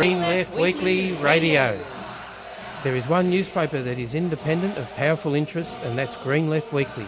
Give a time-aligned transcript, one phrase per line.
[0.00, 1.78] Green Left Weekly Radio.
[2.82, 7.06] There is one newspaper that is independent of powerful interests, and that's Green Left Weekly.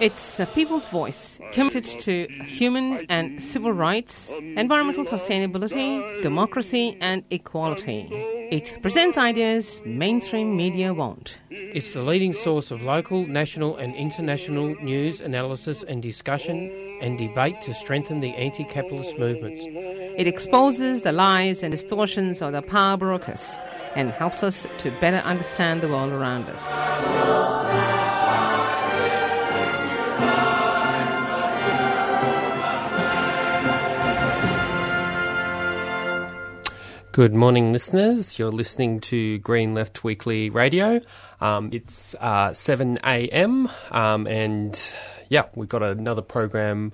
[0.00, 8.35] It's the people's voice, committed to human and civil rights, environmental sustainability, democracy, and equality.
[8.50, 11.38] It presents ideas mainstream media won't.
[11.50, 16.70] It's the leading source of local, national, and international news, analysis, and discussion
[17.00, 19.64] and debate to strengthen the anti capitalist movements.
[19.66, 23.58] It exposes the lies and distortions of the power brokers
[23.96, 28.05] and helps us to better understand the world around us.
[37.16, 38.38] Good morning, listeners.
[38.38, 41.00] You're listening to Green Left Weekly Radio.
[41.40, 43.70] Um, it's uh, 7 a.m.
[43.90, 44.78] Um, and
[45.30, 46.92] yeah, we've got another program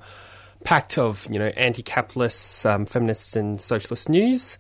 [0.63, 4.59] packed of you know anti-capitalist, um, feminist, and socialist news.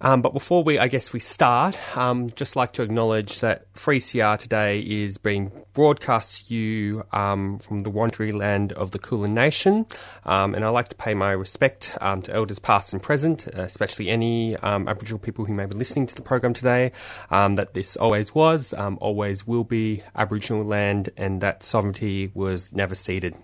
[0.00, 4.38] Um, but before we, I guess, we start, um, just like to acknowledge that 3CR
[4.38, 9.86] today is being broadcast to you um, from the Wurundjeri land of the Kulin Nation,
[10.24, 14.08] um, and I'd like to pay my respect um, to elders past and present, especially
[14.08, 16.92] any um, Aboriginal people who may be listening to the program today.
[17.30, 23.34] that this always was, always will be Aboriginal land, and that sovereignty was never ceded.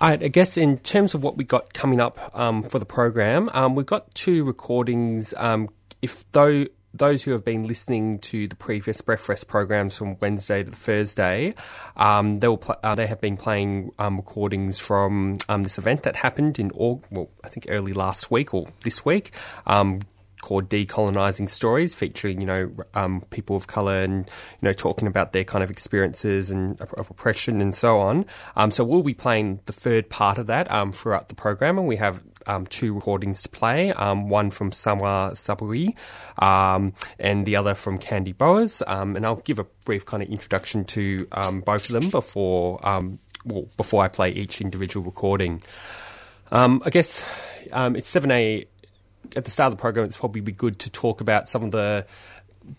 [0.00, 3.74] I guess in terms of what we got coming up um, for the program, um,
[3.74, 5.34] we've got two recordings.
[5.36, 5.68] Um,
[6.02, 10.70] if though those who have been listening to the previous Breakfast programs from Wednesday to
[10.70, 11.52] Thursday,
[11.96, 16.04] um, they will pl- uh, they have been playing um, recordings from um, this event
[16.04, 19.32] that happened in all well, I think early last week or this week
[20.48, 25.34] called Decolonizing Stories, featuring, you know, um, people of color and, you know, talking about
[25.34, 28.24] their kind of experiences and of oppression and so on.
[28.56, 31.86] Um, so we'll be playing the third part of that um, throughout the program, and
[31.86, 35.94] we have um, two recordings to play, um, one from Samwa Saburi
[36.42, 38.80] um, and the other from Candy Bowers.
[38.86, 42.80] and I'll give a brief kind of introduction to both of them before,
[43.44, 45.60] well, before I play each individual recording.
[46.50, 47.20] I guess
[47.66, 48.66] it's 7A
[49.38, 51.70] at the start of the program, it's probably be good to talk about some of
[51.70, 52.06] the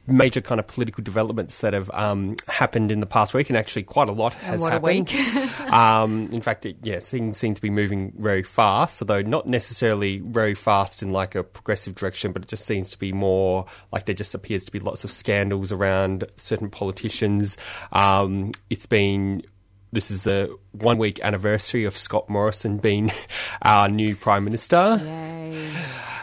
[0.06, 3.84] major kind of political developments that have um, happened in the past week, and actually
[3.84, 5.12] quite a lot has what happened.
[5.74, 10.20] um, in fact, it, yeah, things seem to be moving very fast, although not necessarily
[10.20, 14.06] very fast in like a progressive direction, but it just seems to be more like
[14.06, 17.58] there just appears to be lots of scandals around certain politicians.
[17.92, 19.44] Um, it's been
[19.92, 23.12] this is the one week anniversary of Scott Morrison being
[23.62, 25.00] our new Prime Minister.
[25.04, 25.74] Yay.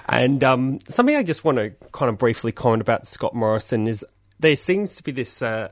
[0.09, 4.05] And um, something I just want to kind of briefly comment about Scott Morrison is
[4.39, 5.69] there seems to be this uh,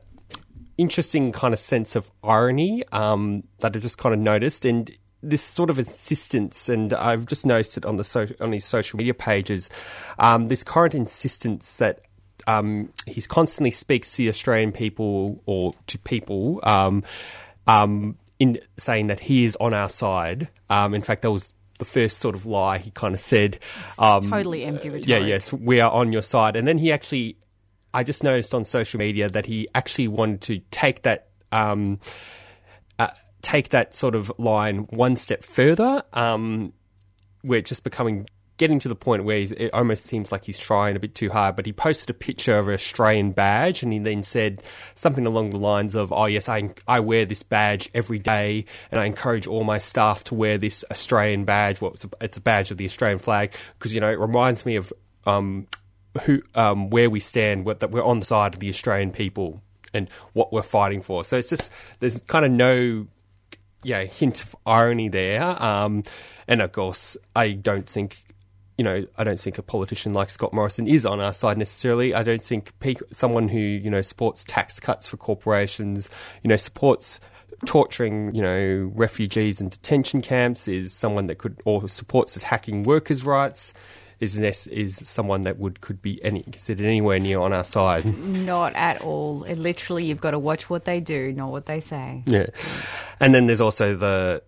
[0.77, 4.91] interesting kind of sense of irony um, that I've just kind of noticed, and
[5.22, 8.97] this sort of insistence, and I've just noticed it on the so- on his social
[8.97, 9.71] media pages,
[10.19, 12.01] um, this current insistence that
[12.47, 17.05] um, he constantly speaks to the Australian people or to people um,
[17.66, 20.49] um, in saying that he is on our side.
[20.69, 23.58] Um, in fact, there was the first sort of lie he kind of said.
[23.98, 25.08] Um, totally empty rhetoric.
[25.08, 26.56] Yeah, yes, we are on your side.
[26.56, 27.36] And then he actually,
[27.92, 31.28] I just noticed on social media that he actually wanted to take that.
[31.52, 32.00] Um,
[32.98, 33.08] uh,
[33.42, 36.02] take that sort of line one step further.
[36.12, 36.72] Um,
[37.44, 38.26] we're just becoming
[38.56, 41.56] getting to the point where it almost seems like he's trying a bit too hard.
[41.56, 44.62] But he posted a picture of an Australian badge, and he then said
[44.94, 49.00] something along the lines of, "Oh yes, I I wear this badge every day, and
[49.00, 51.81] I encourage all my staff to wear this Australian badge.
[51.81, 54.65] Well, it's a, it's a badge of the Australian flag because you know it reminds
[54.66, 54.92] me of."
[55.26, 55.69] Um,
[56.26, 59.60] who, um, where we stand, what, that we're on the side of the Australian people
[59.92, 61.25] and what we're fighting for.
[61.25, 63.06] So it's just there's kind of no
[63.82, 65.42] yeah hint of irony there.
[65.62, 66.03] Um,
[66.47, 68.25] and of course, I don't think
[68.76, 72.14] you know, I don't think a politician like Scott Morrison is on our side necessarily.
[72.14, 72.72] I don't think
[73.12, 76.10] someone who, you know, supports tax cuts for corporations,
[76.42, 77.20] you know, supports
[77.66, 83.24] torturing, you know, refugees in detention camps is someone that could, or supports attacking workers'
[83.24, 83.72] rights
[84.21, 84.36] is
[84.66, 88.04] is someone that would could be any considered anywhere near on our side.
[88.18, 89.44] Not at all.
[89.44, 92.22] It literally, you've got to watch what they do, not what they say.
[92.27, 92.47] Yeah,
[93.20, 94.42] and then there's also the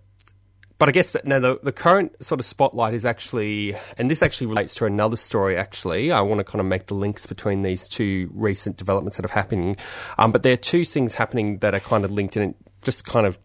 [0.79, 4.49] but I guess now the, the current sort of spotlight is actually, and this actually
[4.49, 5.57] relates to another story.
[5.57, 9.25] Actually, I want to kind of make the links between these two recent developments that
[9.25, 9.77] have happening.
[10.19, 13.27] Um, but there are two things happening that are kind of linked, and just kind
[13.27, 13.39] of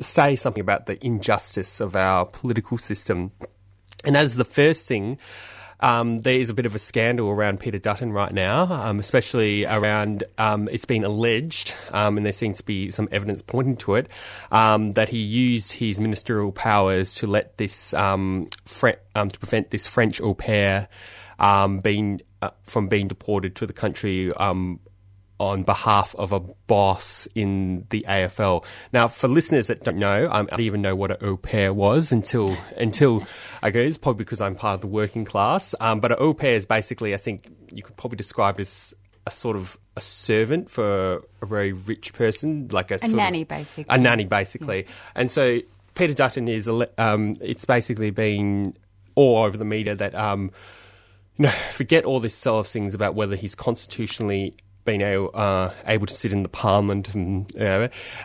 [0.00, 3.30] say something about the injustice of our political system.
[4.04, 5.18] And as the first thing,
[5.82, 9.66] um, there is a bit of a scandal around Peter Dutton right now, um, especially
[9.66, 13.96] around um, it's been alleged, um, and there seems to be some evidence pointing to
[13.96, 14.08] it,
[14.50, 20.20] um, that he used his ministerial powers to let this Fre- to prevent this French
[20.20, 20.88] au pair
[21.82, 24.80] being uh, from being deported to the country um,
[25.42, 28.64] on behalf of a boss in the AFL.
[28.92, 31.74] Now, for listeners that don't know, um, I didn't even know what an au pair
[31.74, 33.26] was until until
[33.60, 33.80] I go.
[33.80, 35.74] It's probably because I'm part of the working class.
[35.80, 38.94] Um, but an au pair is basically, I think, you could probably describe it as
[39.26, 43.16] a sort of a servant for a very rich person, like a, A sort of-
[43.16, 43.86] nanny, basically.
[43.88, 44.86] a nanny, basically.
[45.16, 45.58] And so
[45.96, 46.68] Peter Dutton is,
[46.98, 48.74] um, it's basically been
[49.16, 50.50] all over the media that, um,
[51.36, 55.70] you know, forget all this sort of things about whether he's constitutionally been able, uh,
[55.86, 57.52] able to sit in the parliament and,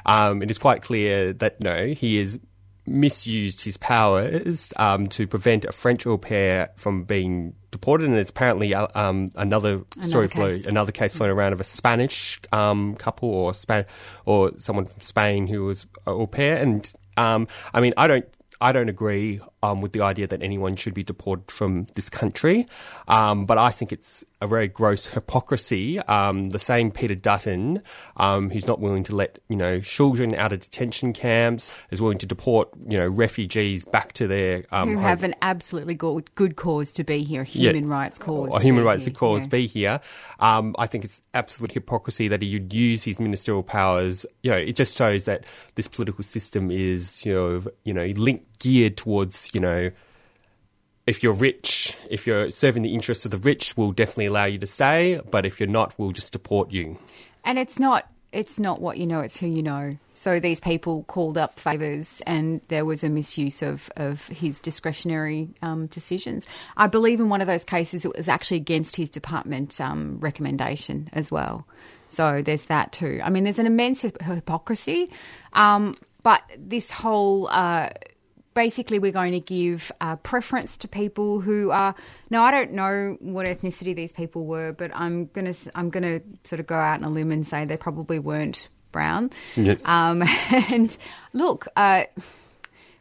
[0.06, 2.40] um, it is quite clear that, no, he has
[2.88, 8.30] misused his powers um, to prevent a French au pair from being deported, and there's
[8.30, 10.66] apparently uh, um, another, story flow, case.
[10.66, 13.86] another case floating around of a Spanish um, couple or Span-
[14.26, 18.26] or someone from Spain who was a au pair, and um, I mean, I don't.
[18.60, 22.68] I don't agree um, with the idea that anyone should be deported from this country,
[23.08, 26.00] um, but I think it's a very gross hypocrisy.
[26.02, 27.82] Um, the same Peter Dutton,
[28.18, 32.18] um, who's not willing to let you know children out of detention camps, is willing
[32.20, 36.34] to deport you know refugees back to their um, Who home- have an absolutely good,
[36.36, 37.72] good cause to be here, a Yeah.
[37.72, 38.50] human rights cause.
[38.52, 39.48] or to human rights here, cause yeah.
[39.48, 40.00] be here.
[40.40, 44.26] Um, I think it's absolute hypocrisy that he'd use his ministerial powers.
[44.44, 45.46] You know, it just shows that
[45.76, 49.92] this political system is you know you know linked geared towards you know.
[51.06, 54.58] If you're rich, if you're serving the interests of the rich, we'll definitely allow you
[54.58, 55.22] to stay.
[55.32, 57.00] But if you're not, we'll just deport you.
[57.46, 59.98] And it's not it's not what you know, it's who you know.
[60.14, 65.50] So these people called up favours and there was a misuse of, of his discretionary
[65.62, 66.46] um, decisions.
[66.76, 71.10] I believe in one of those cases it was actually against his department um, recommendation
[71.14, 71.66] as well.
[72.10, 73.20] So there's that too.
[73.24, 75.12] I mean, there's an immense hypocrisy.
[75.54, 77.90] Um, but this whole uh,
[78.58, 81.94] basically we're going to give uh, preference to people who are
[82.32, 86.60] now I don't know what ethnicity these people were, but I'm gonna I'm gonna sort
[86.60, 89.30] of go out on a limb and say they probably weren't brown.
[89.56, 89.88] Yes.
[89.88, 90.24] Um,
[90.72, 90.98] and
[91.34, 92.06] look, uh,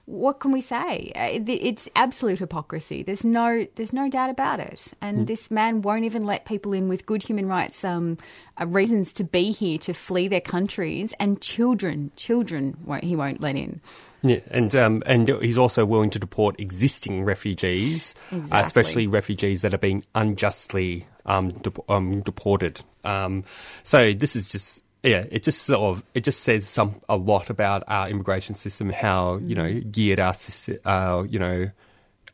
[0.05, 1.11] what can we say?
[1.17, 3.03] Uh, It's absolute hypocrisy.
[3.03, 4.93] There's no there's no doubt about it.
[5.01, 8.19] And this man won't even let people in with good human rights um,
[8.61, 13.41] uh, reasons to be here to flee their countries, and children children won't, he won't
[13.41, 13.81] let in.
[14.27, 19.73] Yeah, and um, and he's also willing to deport existing refugees, uh, especially refugees that
[19.73, 22.83] are being unjustly um, dep- um, deported.
[23.05, 23.45] Um,
[23.83, 27.51] so this is just yeah, it just sort of it just says some a lot
[27.51, 31.71] about our immigration system, how you know geared our system, uh, you know.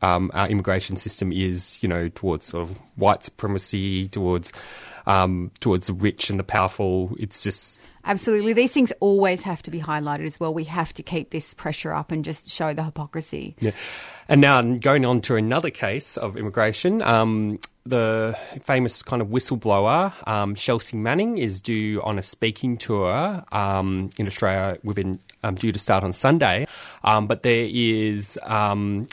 [0.01, 4.51] Um, our immigration system is, you know, towards sort of white supremacy, towards
[5.05, 7.15] um, towards the rich and the powerful.
[7.17, 8.53] It's just Absolutely.
[8.53, 10.53] These things always have to be highlighted as well.
[10.53, 13.55] We have to keep this pressure up and just show the hypocrisy.
[13.59, 13.71] Yeah.
[14.27, 20.13] And now going on to another case of immigration, um, the famous kind of whistleblower,
[20.27, 25.71] um, Chelsea Manning, is due on a speaking tour um, in Australia within um, due
[25.71, 26.67] to start on Sunday.
[27.03, 28.37] Um, but there is.
[28.43, 29.07] Um,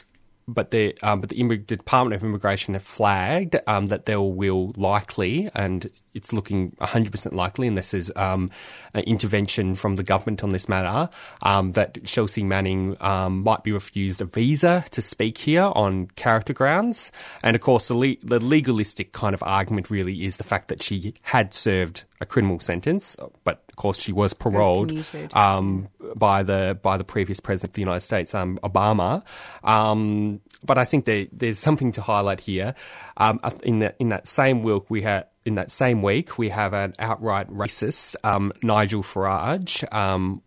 [0.49, 5.49] but the um, but the Department of Immigration have flagged um, that there will likely,
[5.55, 8.51] and it's looking 100% likely, unless there's um,
[8.95, 11.09] an intervention from the government on this matter,
[11.43, 16.53] um, that Chelsea Manning um, might be refused a visa to speak here on character
[16.53, 17.13] grounds.
[17.43, 20.83] And of course, the, le- the legalistic kind of argument really is the fact that
[20.83, 24.93] she had served a criminal sentence, but of course she was paroled
[25.33, 29.25] um, by the by the previous president of the United States, um, Obama.
[29.65, 32.75] Um, but I think there, there's something to highlight here.
[33.17, 36.73] Um, in that in that same week, we had in that same week we have
[36.75, 39.91] an outright racist um, Nigel Farage.
[39.93, 40.43] Um,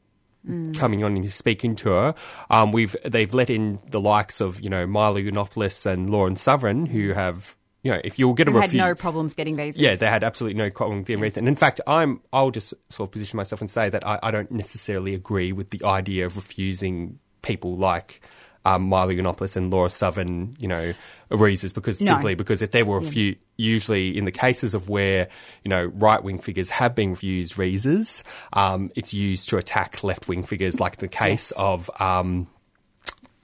[0.74, 2.14] Coming on in his speaking tour,
[2.50, 6.86] um, we've they've let in the likes of you know Milo Yiannopoulos and Lauren Southern,
[6.86, 9.80] who have you know if you'll get a Who had no problems getting visas.
[9.80, 11.44] yeah, they had absolutely no problem with the American.
[11.44, 14.32] And in fact, I'm I'll just sort of position myself and say that I, I
[14.32, 18.20] don't necessarily agree with the idea of refusing people like
[18.66, 20.94] um, Milo Yiannopoulos and Laura Southern, you know,
[21.32, 22.14] visas because No.
[22.14, 25.28] simply because if there were a few, usually in the cases of where
[25.64, 30.28] you know right wing figures have been refused visas, um, it's used to attack left
[30.28, 31.54] wing figures, like the case Yes.
[31.58, 31.90] of.
[32.00, 32.48] Um,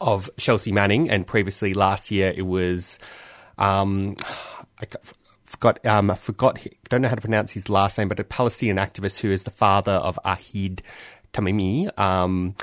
[0.01, 2.99] of Chelsea Manning, and previously last year it was,
[3.57, 4.15] um,
[4.81, 4.85] I
[5.43, 8.77] forgot, um, I forgot, don't know how to pronounce his last name, but a Palestinian
[8.77, 10.79] activist who is the father of Ahed
[11.33, 12.55] Tamimi, um,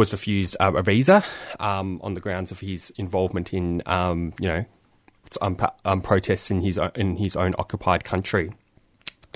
[0.00, 1.22] was refused um, a visa
[1.60, 4.64] um, on the grounds of his involvement in, um, you know,
[5.42, 8.50] um, um, protests in his own, in his own occupied country.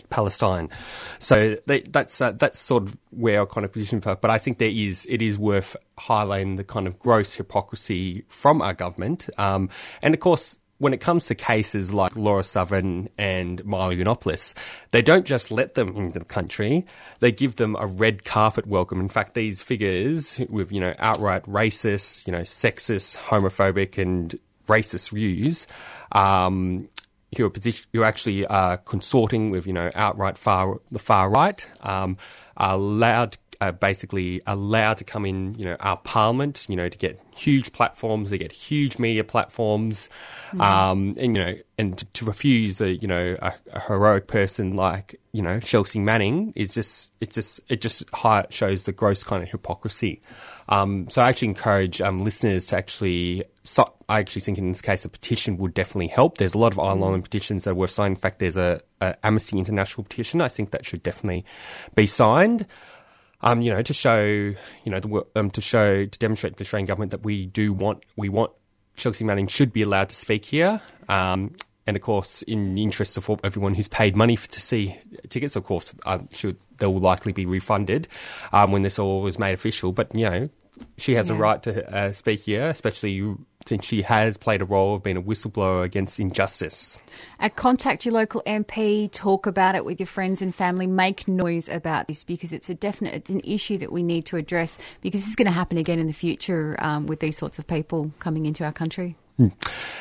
[0.08, 0.70] Palestine.
[1.18, 4.16] So they, that's uh, that's sort of where our kind of position for.
[4.16, 8.62] But I think there is it is worth highlighting the kind of gross hypocrisy from
[8.62, 9.68] our government, um,
[10.02, 10.58] and of course.
[10.84, 14.52] When it comes to cases like Laura Southern and Milo Yiannopoulos,
[14.90, 16.84] they don't just let them into the country;
[17.20, 19.00] they give them a red carpet welcome.
[19.00, 24.38] In fact, these figures with you know outright racist, you know sexist, homophobic, and
[24.68, 25.66] racist views
[26.12, 26.90] um,
[27.38, 27.52] who are,
[27.94, 32.16] who are actually uh, consorting with, you know, outright far the far right, um,
[32.56, 36.98] are allowed uh, basically allowed to come in, you know, our parliament, you know, to
[36.98, 40.08] get huge platforms, they get huge media platforms,
[40.48, 40.60] mm-hmm.
[40.60, 44.76] um, and you know, and to, to refuse a, you know, a, a, heroic person
[44.76, 48.04] like, you know, Chelsea Manning is just, it just, it just
[48.50, 50.20] shows the gross kind of hypocrisy.
[50.68, 53.44] Um, so I actually encourage um, listeners to actually.
[53.64, 56.38] So I actually think in this case a petition would definitely help.
[56.38, 58.12] There's a lot of online petitions that are worth signing.
[58.12, 60.40] In fact, there's a, a Amnesty International petition.
[60.40, 61.44] I think that should definitely
[61.94, 62.66] be signed.
[63.44, 66.64] Um, you know, to show, you know, the, um, to show, to demonstrate to the
[66.64, 68.50] Australian government that we do want, we want
[68.96, 70.80] Chelsea Manning should be allowed to speak here.
[71.10, 71.54] Um,
[71.86, 74.96] and of course, in the interest of everyone who's paid money for, to see
[75.28, 78.08] tickets, of course, I'm sure they will likely be refunded
[78.52, 79.92] um, when this all is made official.
[79.92, 80.48] But you know,
[80.96, 81.34] she has yeah.
[81.34, 83.36] a right to uh, speak here, especially
[83.66, 87.00] since she has played a role of being a whistleblower against injustice.
[87.40, 91.68] Uh, contact your local MP, talk about it with your friends and family, make noise
[91.68, 95.22] about this because it's a definite, it's an issue that we need to address because
[95.22, 98.12] this is going to happen again in the future um, with these sorts of people
[98.18, 99.16] coming into our country.
[99.38, 99.52] Mm.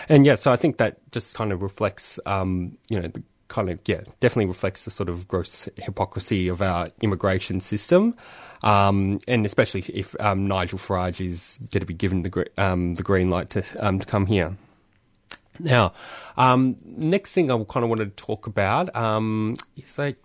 [0.09, 3.69] And yeah, so I think that just kind of reflects, um, you know, the kind
[3.69, 8.15] of yeah, definitely reflects the sort of gross hypocrisy of our immigration system,
[8.63, 13.03] um, and especially if um, Nigel Farage is going to be given the um, the
[13.03, 14.57] green light to um, to come here.
[15.59, 15.93] Now,
[16.35, 18.89] um, next thing I kind of wanted to talk about
[19.75, 20.15] is I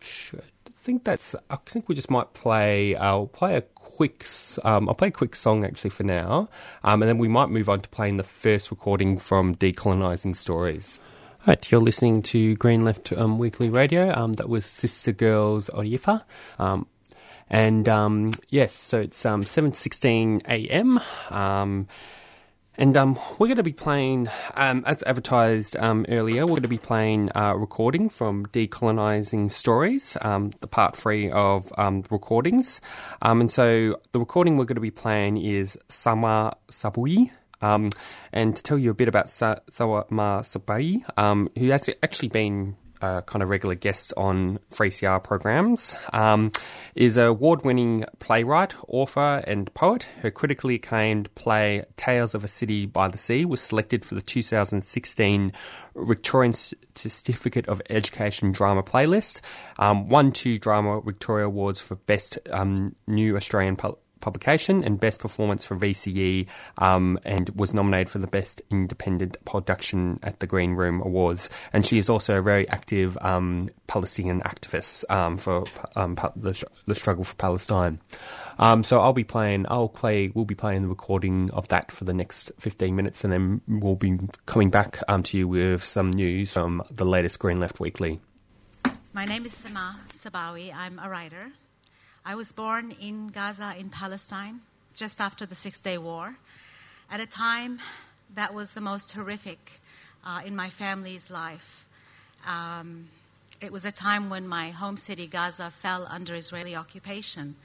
[0.71, 2.97] think that's I think we just might play.
[2.97, 4.25] I'll play a quick.
[4.65, 6.49] Um, I'll play a quick song actually for now,
[6.85, 11.01] um, and then we might move on to playing the first recording from Decolonizing Stories.
[11.47, 14.09] Right, you're listening to Green Left um, Weekly Radio.
[14.33, 16.25] That was Sister Girls Oriefa.
[17.51, 21.01] And um, yes, so it's um, 7.16 a.m.
[21.31, 21.89] Um,
[22.77, 26.69] and um, we're going to be playing, um, as advertised um, earlier, we're going to
[26.69, 31.73] be playing a uh, recording from Decolonizing Stories, the part three of
[32.11, 32.81] recordings.
[33.21, 37.31] And so the recording we're going to be playing is Samah Sabawi.
[37.61, 41.03] and to tell you a bit about Sa- Sawama Sabai,
[41.59, 46.53] who has actually been a kind of regular guest on 3CR programs, um,
[46.95, 50.09] is a award-winning playwright, author, and poet.
[50.23, 54.23] Her critically acclaimed play "Tales of a City by the Sea" was selected for the
[54.23, 55.53] 2016
[55.97, 59.41] Victorian Certificate of Education Drama Playlist.
[59.79, 63.77] Um, won two Drama Victoria Awards for Best um, New Australian
[64.21, 66.47] publication and best performance for VCE,
[66.79, 71.51] um, and was nominated for the best independent production at the Green Room Awards.
[71.73, 75.65] And she is also a very active um, Palestinian activist um, for
[75.97, 78.01] um, the, the, struggle for Palestine.
[78.59, 79.67] Um, so I'll be playing.
[79.69, 80.29] I'll play.
[80.29, 83.97] We'll be playing the recording of that for the next fifteen minutes, and then we'll
[83.97, 88.21] be coming back um, to you with some news from the latest Green Left Weekly.
[89.13, 90.73] My name is Samah Sabawi.
[90.75, 91.53] I'm a writer.
[92.29, 94.61] I was born in Gaza, in Palestine,
[94.95, 96.37] just after the Six Day War,
[97.11, 97.79] at a time
[98.35, 99.81] that was the most horrific
[100.27, 101.87] uh, in my family's life.
[102.47, 103.09] Um,
[103.63, 107.57] it was a time when my home city, Gaza, fell under Israeli occupation,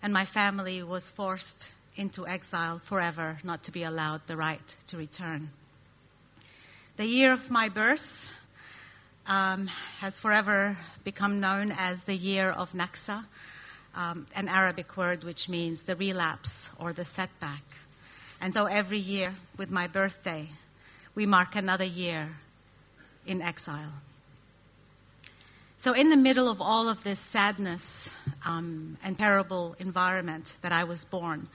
[0.00, 4.96] and my family was forced into exile forever, not to be allowed the right to
[4.96, 5.50] return.
[6.98, 8.28] The year of my birth
[9.26, 9.66] um,
[9.98, 13.24] has forever become known as the year of Naksa,
[13.94, 17.62] um, an Arabic word which means the relapse or the setback.
[18.40, 20.48] And so every year, with my birthday,
[21.14, 22.36] we mark another year
[23.26, 23.92] in exile.
[25.78, 28.10] So, in the middle of all of this sadness
[28.46, 31.48] um, and terrible environment that I was born,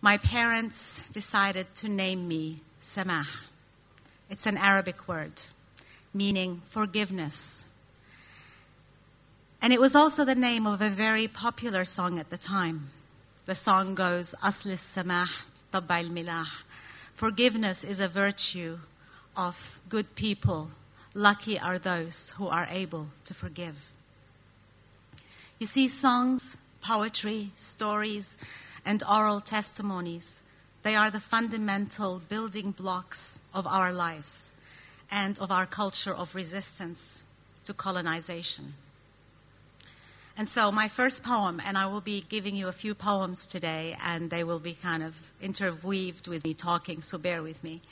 [0.00, 3.26] my parents decided to name me Samah.
[4.28, 5.42] It's an Arabic word
[6.12, 7.66] meaning forgiveness
[9.62, 12.90] and it was also the name of a very popular song at the time.
[13.46, 15.28] The song goes, Aslis Samah
[15.72, 16.46] Tabbail Milah.
[17.14, 18.78] Forgiveness is a virtue
[19.36, 20.70] of good people.
[21.14, 23.90] Lucky are those who are able to forgive.
[25.58, 28.38] You see, songs, poetry, stories,
[28.84, 30.42] and oral testimonies,
[30.82, 34.50] they are the fundamental building blocks of our lives.
[35.10, 37.24] and of our culture of resistance
[37.64, 38.74] to colonization.
[40.40, 43.94] And so, my first poem, and I will be giving you a few poems today,
[44.02, 47.82] and they will be kind of interweaved with me talking, so bear with me.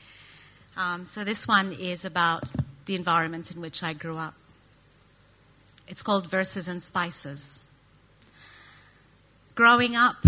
[0.75, 2.45] Um, so, this one is about
[2.87, 4.33] the environment in which I grew up.
[5.87, 7.61] It's called Verses and Spices.
[9.55, 10.25] Growing up,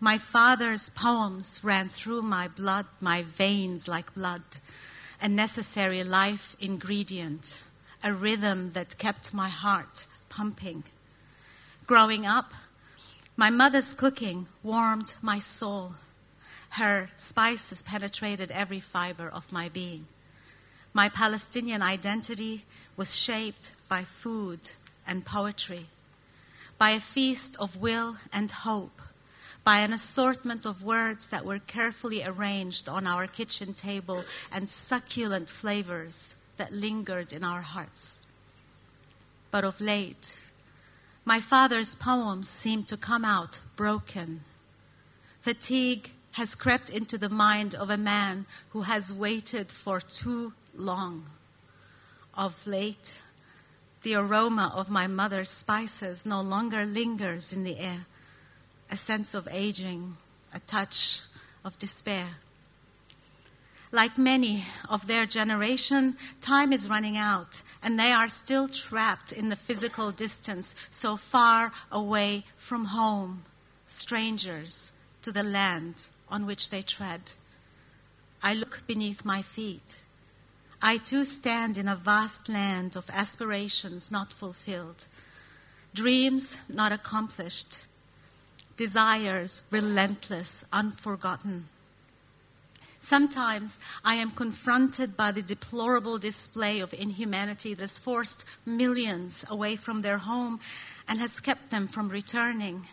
[0.00, 4.44] my father's poems ran through my blood, my veins like blood,
[5.20, 7.60] a necessary life ingredient,
[8.02, 10.84] a rhythm that kept my heart pumping.
[11.90, 12.54] Growing up,
[13.36, 15.94] my mother's cooking warmed my soul.
[16.78, 20.06] Her spices penetrated every fiber of my being.
[20.92, 22.64] My Palestinian identity
[22.96, 24.70] was shaped by food
[25.04, 25.88] and poetry,
[26.78, 29.02] by a feast of will and hope,
[29.64, 35.48] by an assortment of words that were carefully arranged on our kitchen table and succulent
[35.48, 38.20] flavors that lingered in our hearts.
[39.50, 40.38] But of late,
[41.24, 44.42] my father's poems seem to come out broken.
[45.40, 51.26] Fatigue has crept into the mind of a man who has waited for too long.
[52.34, 53.20] Of late,
[54.02, 58.06] the aroma of my mother's spices no longer lingers in the air
[58.90, 60.16] a sense of aging,
[60.52, 61.20] a touch
[61.64, 62.26] of despair.
[63.92, 69.48] Like many of their generation, time is running out, and they are still trapped in
[69.48, 73.44] the physical distance, so far away from home,
[73.86, 74.92] strangers
[75.22, 77.32] to the land on which they tread.
[78.42, 80.02] I look beneath my feet.
[80.80, 85.08] I too stand in a vast land of aspirations not fulfilled,
[85.92, 87.80] dreams not accomplished,
[88.76, 91.68] desires relentless, unforgotten.
[93.00, 99.76] Sometimes I am confronted by the deplorable display of inhumanity that has forced millions away
[99.76, 100.60] from their home
[101.08, 102.88] and has kept them from returning.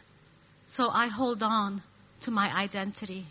[0.66, 1.84] So I hold on
[2.22, 3.28] to my identity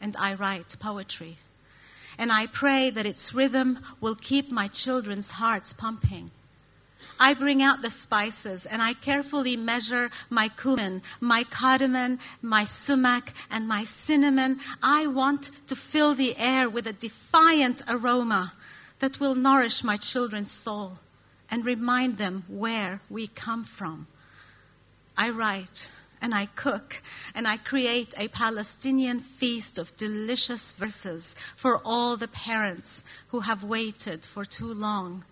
[0.00, 1.36] and I write poetry.
[2.18, 6.30] And I pray that its rhythm will keep my children's hearts pumping
[7.22, 13.32] I bring out the spices and I carefully measure my cumin, my cardamom, my sumac,
[13.48, 14.58] and my cinnamon.
[14.82, 18.54] I want to fill the air with a defiant aroma
[18.98, 20.98] that will nourish my children's soul
[21.48, 24.08] and remind them where we come from.
[25.16, 27.02] I write and I cook
[27.36, 33.62] and I create a Palestinian feast of delicious verses for all the parents who have
[33.62, 35.24] waited for too long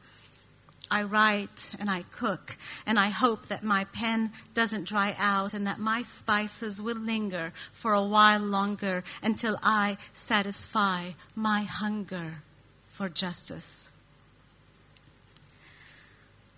[0.91, 5.67] I write and I cook, and I hope that my pen doesn't dry out and
[5.67, 12.43] that my spices will linger for a while longer until I satisfy my hunger
[12.89, 13.91] for justice.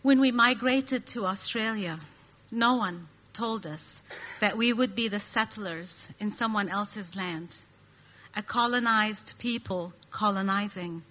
[0.02, 2.00] When we migrated to Australia,
[2.50, 4.02] no one told us
[4.40, 7.58] that we would be the settlers in someone else's land,
[8.34, 11.02] a colonized people colonizing.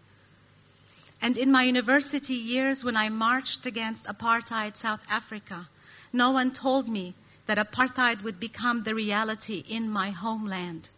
[1.22, 5.70] And in my university years, when I marched against apartheid South Africa,
[6.12, 7.14] no one told me
[7.46, 10.90] that apartheid would become the reality in my homeland.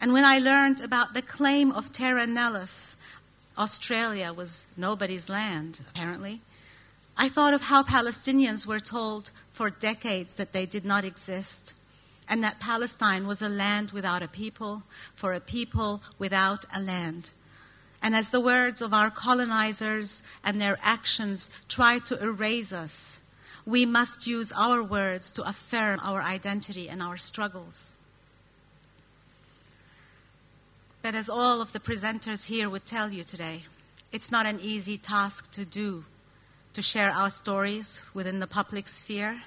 [0.00, 2.96] And when I learned about the claim of terra nullius,
[3.58, 6.40] Australia was nobody's land, apparently,
[7.16, 11.72] I thought of how Palestinians were told for decades that they did not exist,
[12.28, 14.82] and that Palestine was a land without a people,
[15.14, 17.30] for a people without a land.
[18.02, 23.20] And as the words of our colonizers and their actions try to erase us,
[23.64, 27.92] we must use our words to affirm our identity and our struggles.
[31.02, 33.62] But as all of the presenters here would tell you today,
[34.12, 36.04] it's not an easy task to do
[36.72, 39.42] to share our stories within the public sphere.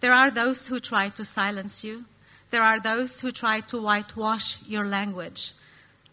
[0.00, 2.04] There are those who try to silence you.
[2.50, 5.52] There are those who try to whitewash your language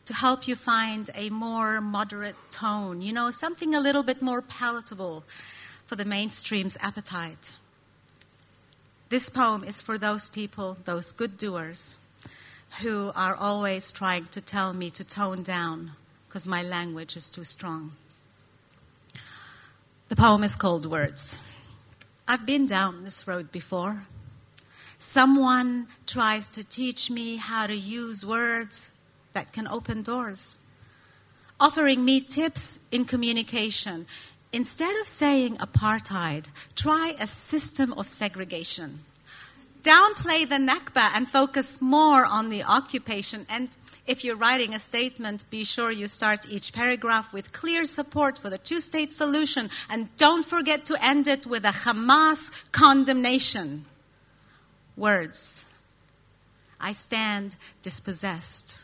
[0.10, 4.42] to help you find a more moderate tone, you know, something a little bit more
[4.42, 5.24] palatable
[5.86, 7.54] for the mainstream's appetite.
[9.10, 11.98] This poem is for those people, those good doers,
[12.82, 15.92] who are always trying to tell me to tone down
[16.28, 17.92] because my language is too strong.
[20.08, 21.40] The poem is called Words.
[22.28, 24.08] I've been down this road before.
[24.98, 28.90] Someone tries to teach me how to use words
[29.34, 30.60] that can open doors.
[31.60, 34.06] Offering me tips in communication.
[34.52, 39.04] Instead of saying apartheid, try a system of segregation.
[39.84, 43.46] Downplay the Nakba and focus more on the occupation.
[43.50, 43.70] And
[44.10, 48.50] If you're writing a statement, be sure you start each paragraph with clear support for
[48.50, 53.86] the two state solution and don't forget to end it with a Hamas condemnation.
[54.98, 55.64] Words.
[56.82, 58.80] I stand dispossessed.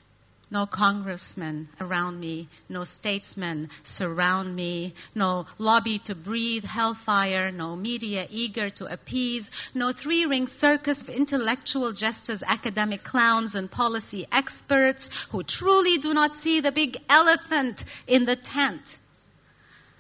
[0.52, 8.28] No congressmen around me, no statesmen surround me, no lobby to breathe hellfire, no media
[8.30, 15.10] eager to appease, no three ring circus of intellectual jesters, academic clowns, and policy experts
[15.32, 19.00] who truly do not see the big elephant in the tent.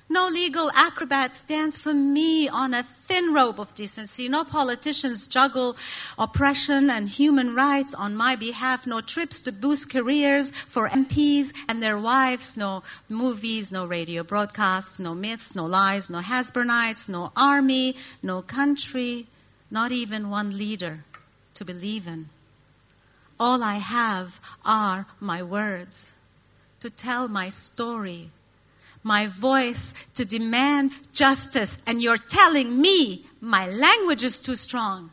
[0.07, 4.29] No legal acrobat stands for me on a thin rope of decency.
[4.29, 5.75] No politicians juggle
[6.19, 8.85] oppression and human rights on my behalf.
[8.85, 12.55] No trips to boost careers for MPs and their wives.
[12.55, 19.25] No movies, no radio broadcasts, no myths, no lies, no Hasbarites, no army, no country,
[19.71, 21.03] not even one leader
[21.55, 22.29] to believe in.
[23.39, 26.13] All I have are my words
[26.79, 28.29] to tell my story
[29.05, 35.11] my voice to demand justice, and you're telling me my language is too strong.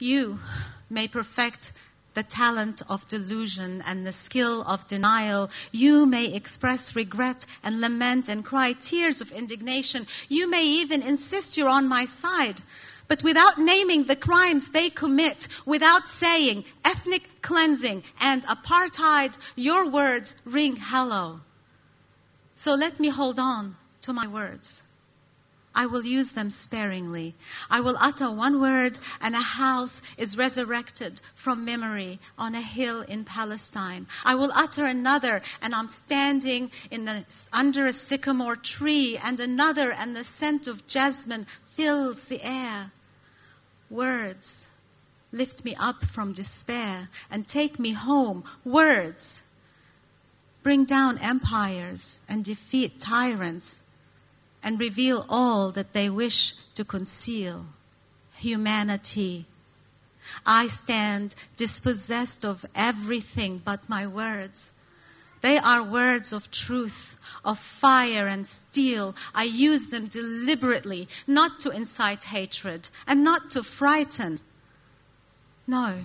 [0.00, 0.40] You
[0.90, 1.70] may perfect
[2.14, 5.50] the talent of delusion and the skill of denial.
[5.70, 10.08] You may express regret and lament and cry tears of indignation.
[10.28, 12.62] You may even insist you're on my side.
[13.06, 20.34] But without naming the crimes they commit, without saying ethnic cleansing and apartheid, your words
[20.44, 21.42] ring hollow.
[22.62, 24.84] So let me hold on to my words.
[25.74, 27.34] I will use them sparingly.
[27.68, 33.00] I will utter one word, and a house is resurrected from memory on a hill
[33.00, 34.06] in Palestine.
[34.24, 39.90] I will utter another, and I'm standing in the, under a sycamore tree, and another,
[39.90, 42.92] and the scent of jasmine fills the air.
[43.90, 44.68] Words
[45.32, 48.44] lift me up from despair and take me home.
[48.64, 49.41] Words
[50.62, 53.80] bring down empires and defeat tyrants
[54.62, 57.66] and reveal all that they wish to conceal
[58.34, 59.46] humanity.
[60.46, 64.72] I stand dispossessed of everything but my words.
[65.40, 69.16] They are words of truth, of fire and steel.
[69.34, 74.38] I use them deliberately, not to incite hatred and not to frighten.
[75.66, 76.04] No,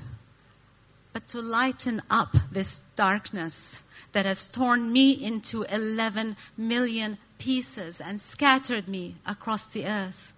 [1.13, 8.19] but to lighten up this darkness that has torn me into 11 million pieces and
[8.19, 10.33] scattered me across the earth.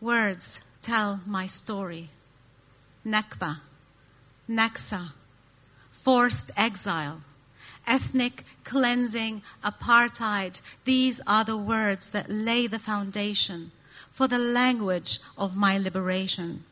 [0.00, 2.10] Words tell my story.
[3.06, 3.60] Nakba,
[4.48, 5.12] Naksa,
[5.90, 7.22] forced exile,
[7.86, 10.60] ethnic cleansing, apartheid.
[10.84, 13.72] These are the words that lay the foundation
[14.12, 16.64] for the language of my liberation.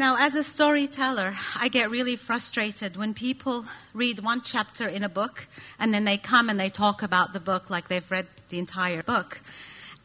[0.00, 5.10] Now, as a storyteller, I get really frustrated when people read one chapter in a
[5.10, 5.46] book
[5.78, 9.02] and then they come and they talk about the book like they've read the entire
[9.02, 9.42] book.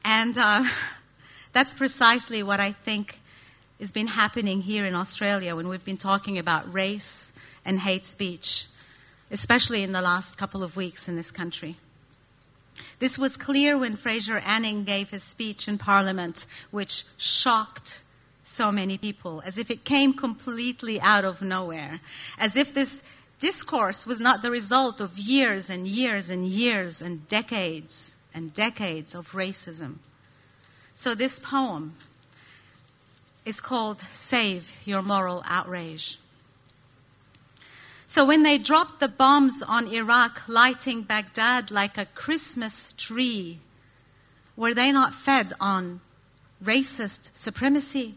[0.04, 0.66] And uh,
[1.54, 3.22] that's precisely what I think
[3.80, 7.32] has been happening here in Australia when we've been talking about race
[7.64, 8.66] and hate speech,
[9.32, 11.78] especially in the last couple of weeks in this country.
[13.00, 18.02] This was clear when Fraser Anning gave his speech in Parliament, which shocked
[18.46, 22.00] so many people, as if it came completely out of nowhere,
[22.38, 23.02] as if this
[23.40, 29.16] discourse was not the result of years and years and years and decades and decades
[29.16, 29.96] of racism.
[30.94, 31.96] So, this poem
[33.46, 36.20] is called Save Your Moral Outrage.
[38.08, 43.60] So, when they dropped the bombs on Iraq, lighting Baghdad like a Christmas tree,
[44.56, 46.02] were they not fed on
[46.64, 48.16] racist supremacy?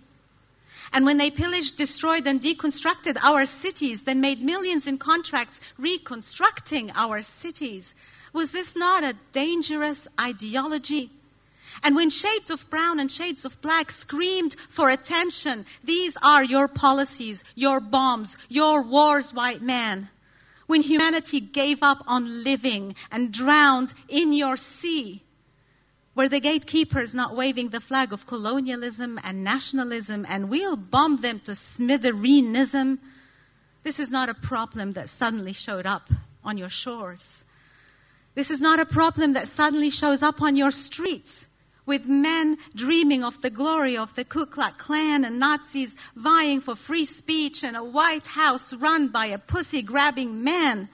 [0.93, 6.91] And when they pillaged, destroyed, and deconstructed our cities, then made millions in contracts reconstructing
[6.95, 7.95] our cities,
[8.33, 11.11] was this not a dangerous ideology?
[11.83, 16.69] And when shades of brown and shades of black screamed for attention, these are your
[16.69, 20.09] policies, your bombs, your wars, white man.
[20.67, 25.23] When humanity gave up on living and drowned in your sea,
[26.19, 31.39] were the gatekeepers not waving the flag of colonialism and nationalism and we'll bomb them
[31.39, 32.99] to smithereenism?
[33.85, 36.11] This is not a problem that suddenly showed up
[36.43, 37.45] on your shores.
[38.35, 41.47] This is not a problem that suddenly shows up on your streets
[41.87, 46.75] with men dreaming of the glory of the Ku Klux Klan and Nazis vying for
[46.75, 50.89] free speech and a White House run by a pussy grabbing man.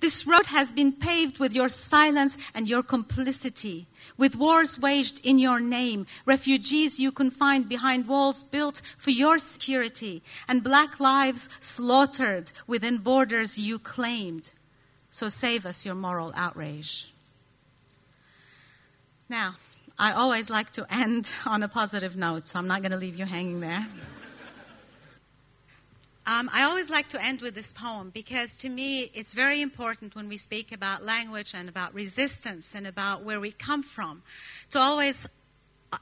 [0.00, 5.38] This road has been paved with your silence and your complicity, with wars waged in
[5.38, 12.52] your name, refugees you confined behind walls built for your security, and black lives slaughtered
[12.66, 14.52] within borders you claimed.
[15.10, 17.12] So save us your moral outrage.
[19.28, 19.56] Now,
[19.98, 23.18] I always like to end on a positive note, so I'm not going to leave
[23.18, 23.86] you hanging there.
[26.28, 30.14] Um, I always like to end with this poem because to me it's very important
[30.14, 34.22] when we speak about language and about resistance and about where we come from
[34.68, 35.26] to always
[35.90, 35.96] uh,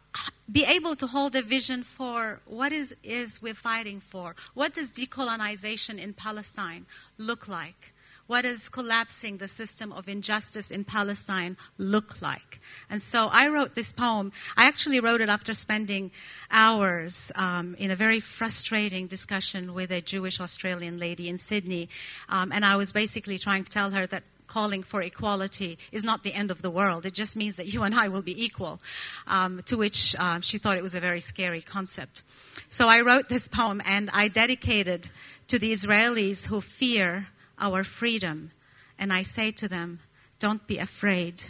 [0.50, 4.34] be able to hold a vision for what is, is we're fighting for.
[4.54, 6.86] What does decolonization in Palestine
[7.18, 7.92] look like?
[8.26, 12.60] What does collapsing the system of injustice in Palestine look like?
[12.90, 14.32] And so I wrote this poem.
[14.56, 16.10] I actually wrote it after spending
[16.50, 21.88] hours um, in a very frustrating discussion with a Jewish Australian lady in Sydney.
[22.28, 26.22] Um, and I was basically trying to tell her that calling for equality is not
[26.22, 27.04] the end of the world.
[27.04, 28.80] It just means that you and I will be equal,
[29.26, 32.22] um, to which uh, she thought it was a very scary concept.
[32.70, 35.10] So I wrote this poem and I dedicated
[35.48, 37.28] to the Israelis who fear
[37.58, 38.50] our freedom.
[38.98, 40.00] And I say to them,
[40.38, 41.42] don't be afraid.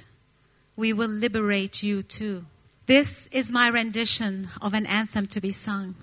[0.77, 2.47] We will liberate you too.
[2.87, 5.97] This is my rendition of an anthem to be sung.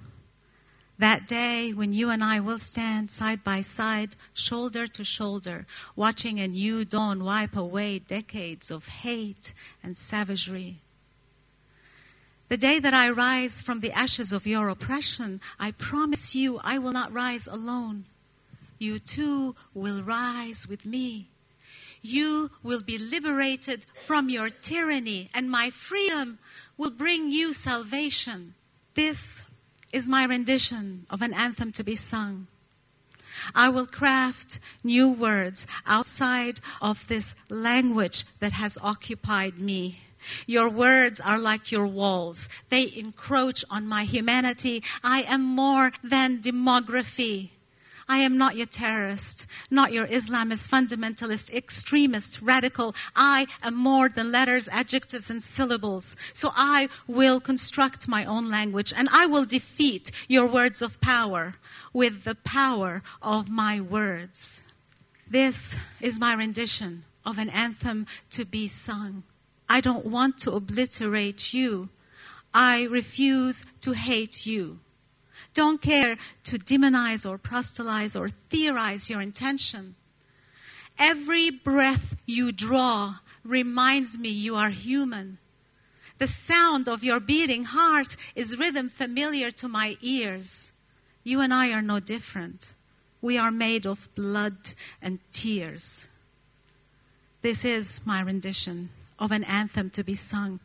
[1.00, 6.40] That day when you and I will stand side by side, shoulder to shoulder, watching
[6.40, 10.82] a new dawn wipe away decades of hate and savagery.
[12.50, 16.78] The day that I rise from the ashes of your oppression, I promise you I
[16.78, 18.06] will not rise alone
[18.84, 21.30] you too will rise with me.
[22.02, 26.38] You will be liberated from your tyranny, and my freedom
[26.78, 28.56] will bring you salvation.
[28.94, 29.42] This
[29.94, 32.48] is my rendition of an anthem to be sung.
[33.56, 40.00] I will craft new words outside of this language that has occupied me.
[40.46, 42.48] Your words are like your walls.
[42.70, 44.84] They encroach on my humanity.
[45.04, 47.53] I am more than demography.
[48.08, 52.96] I am not your terrorist, not your Islamist, fundamentalist, extremist, radical.
[53.16, 56.16] I am more than letters, adjectives, and syllables.
[56.34, 61.56] So I will construct my own language and I will defeat your words of power
[61.94, 64.62] with the power of my words.
[65.30, 69.24] This is my rendition of an anthem to be sung.
[69.70, 71.90] I don't want to obliterate you.
[72.54, 74.80] I refuse to hate you.
[75.54, 79.96] Don't care to demonize or proselytize or theorize your intention.
[80.98, 85.38] Every breath you draw reminds me you are human.
[86.18, 90.72] The sound of your beating heart is rhythm familiar to my ears.
[91.24, 92.74] You and I are no different.
[93.22, 96.08] We are made of blood and tears.
[97.42, 98.90] This is my rendition
[99.20, 100.60] of an anthem to be sung.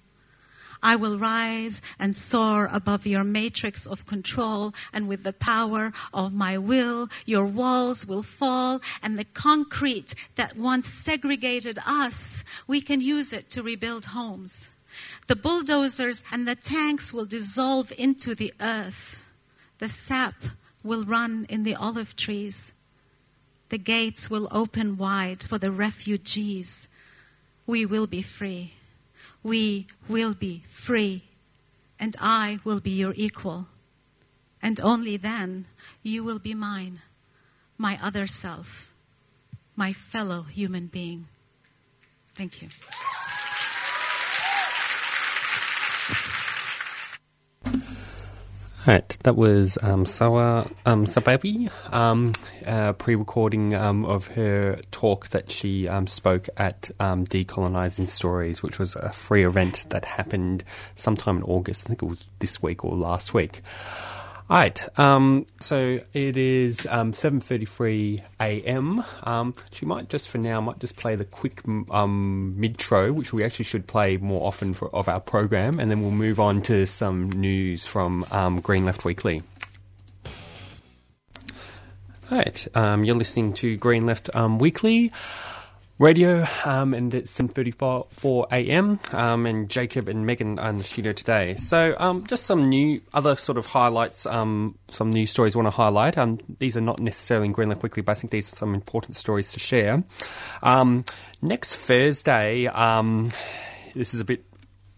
[0.82, 6.32] I will rise and soar above your matrix of control, and with the power of
[6.32, 13.00] my will, your walls will fall, and the concrete that once segregated us, we can
[13.00, 14.70] use it to rebuild homes.
[15.26, 19.18] The bulldozers and the tanks will dissolve into the earth.
[19.78, 20.34] The sap
[20.82, 22.72] will run in the olive trees.
[23.68, 26.88] The gates will open wide for the refugees.
[27.66, 28.77] We will be free
[29.42, 31.24] we will be free,
[31.98, 33.66] and I will be your equal.
[34.60, 35.66] And only then
[36.02, 37.00] you will be mine,
[37.76, 38.92] my other self,
[39.76, 41.28] my fellow human being.
[42.34, 42.68] Thank you.
[48.88, 52.32] Right, that was um, Sawa um, Sabawi, um,
[52.64, 58.78] uh, pre-recording um, of her talk that she um, spoke at um, Decolonizing Stories, which
[58.78, 61.84] was a free event that happened sometime in August.
[61.84, 63.60] I think it was this week or last week.
[64.50, 64.98] All right.
[64.98, 69.04] Um, so it is um, 7.33 a.m.
[69.22, 73.44] Um, she might just, for now, might just play the quick um, midtro, which we
[73.44, 76.86] actually should play more often for, of our program, and then we'll move on to
[76.86, 79.42] some news from um, Green Left Weekly.
[82.30, 82.66] All right.
[82.74, 85.12] Um, you're listening to Green Left Weekly
[85.98, 89.00] radio, um, and it's 7.34 a.m.
[89.12, 91.56] Um, and Jacob and Megan are in the studio today.
[91.56, 95.66] So um, just some new, other sort of highlights, um, some news stories I want
[95.66, 96.16] to highlight.
[96.16, 98.74] Um, these are not necessarily in Green Left Weekly, but I think these are some
[98.74, 100.04] important stories to share.
[100.62, 101.04] Um,
[101.42, 102.64] next Thursday,
[103.94, 104.44] this is a bit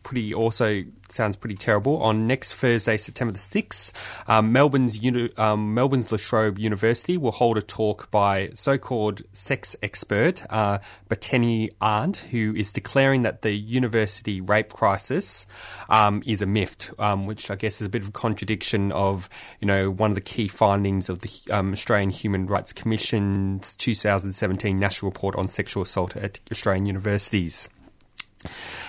[0.03, 2.03] pretty also sounds pretty terrible.
[2.03, 3.93] On next Thursday, September the sixth,
[4.29, 9.77] um, Melbourne's uni- um, Melbourne's La Trobe University will hold a talk by so-called sex
[9.83, 15.47] expert uh, Bettina Arndt, who is declaring that the university rape crisis
[15.89, 19.29] um, is a myth, um, which I guess is a bit of a contradiction of
[19.61, 24.79] you know one of the key findings of the um, Australian Human Rights Commission's 2017
[24.79, 27.69] National Report on Sexual Assault at Australian Universities.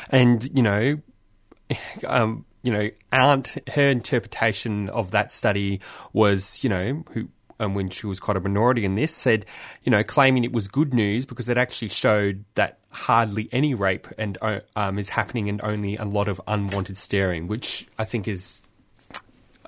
[0.10, 1.02] And you know,
[2.08, 5.82] um, you know, Arndt her interpretation of that study
[6.14, 7.28] was, you know, who
[7.62, 9.46] and when she was quite a minority in this, said,
[9.84, 14.08] you know, claiming it was good news because it actually showed that hardly any rape
[14.18, 14.38] and
[14.76, 18.62] um, is happening and only a lot of unwanted staring, which I think is.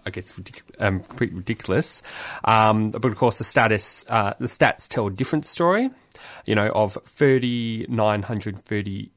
[0.05, 0.37] I guess
[0.79, 2.01] um, pretty ridiculous,
[2.43, 5.91] um, but of course the status uh, the stats tell a different story.
[6.45, 9.11] You know, of thirty nine hundred thirty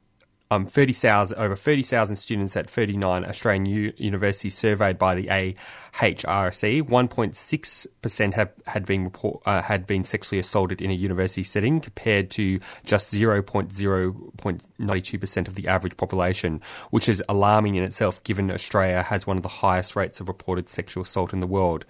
[0.50, 6.82] um, 30,000 over 30,000 students at 39 Australian u- universities surveyed by the AHRC.
[6.82, 12.30] 1.6% have had been report, uh, had been sexually assaulted in a university setting, compared
[12.30, 19.26] to just 0.0.92% of the average population, which is alarming in itself, given Australia has
[19.26, 21.84] one of the highest rates of reported sexual assault in the world.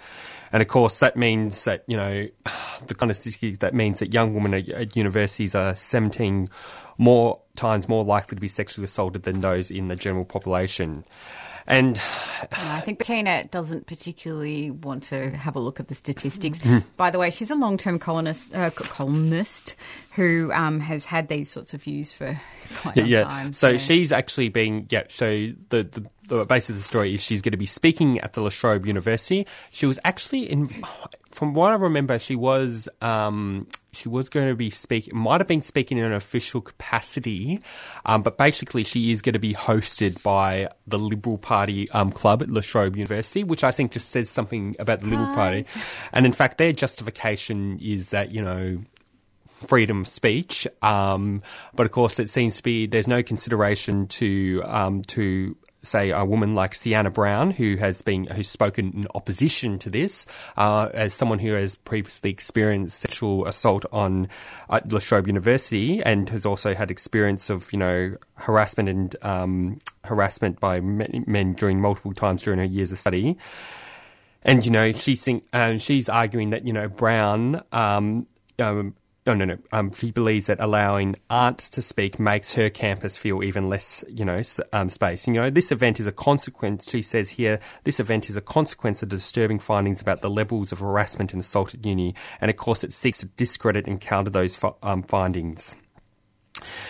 [0.50, 2.26] And of course, that means that you know
[2.86, 6.48] the kind of statistics that means that young women at, at universities are 17
[6.98, 11.04] more times more likely to be sexually assaulted than those in the general population.
[11.68, 12.00] And
[12.52, 16.60] I think Bettina doesn't particularly want to have a look at the statistics.
[16.60, 16.86] Mm-hmm.
[16.96, 19.74] By the way, she's a long-term columnist, uh, columnist
[20.12, 22.40] who um, has had these sorts of views for
[22.82, 23.52] quite a yeah, time.
[23.52, 25.04] So she's actually been yeah.
[25.08, 28.34] So the, the the base of the story is she's going to be speaking at
[28.34, 29.46] the La Trobe University.
[29.70, 30.66] She was actually in,
[31.30, 35.16] from what I remember, she was um, she was going to be speaking.
[35.16, 37.60] Might have been speaking in an official capacity,
[38.04, 42.42] um, but basically she is going to be hosted by the Liberal Party um, club
[42.42, 45.64] at La Trobe University, which I think just says something about the Liberal Party.
[46.12, 48.78] And in fact, their justification is that you know
[49.66, 50.66] freedom of speech.
[50.82, 51.42] Um,
[51.74, 55.56] but of course, it seems to be there's no consideration to um, to
[55.86, 60.26] say a woman like Sienna Brown, who has been who's spoken in opposition to this,
[60.56, 64.28] uh, as someone who has previously experienced sexual assault on
[64.70, 69.80] at La Trobe University and has also had experience of you know harassment and um,
[70.04, 73.36] harassment by men, men during multiple times during her years of study.
[74.42, 78.26] And you know she's um, she's arguing that you know Brown um,
[78.58, 78.94] um,
[79.26, 79.58] no, no, no.
[79.72, 84.24] Um, she believes that allowing Arndt to speak makes her campus feel even less, you
[84.24, 84.40] know,
[84.72, 85.26] um, space.
[85.26, 86.88] You know, this event is a consequence.
[86.88, 90.78] She says here, this event is a consequence of disturbing findings about the levels of
[90.78, 94.62] harassment and assault at uni, and of course, it seeks to discredit and counter those
[94.82, 95.74] um, findings.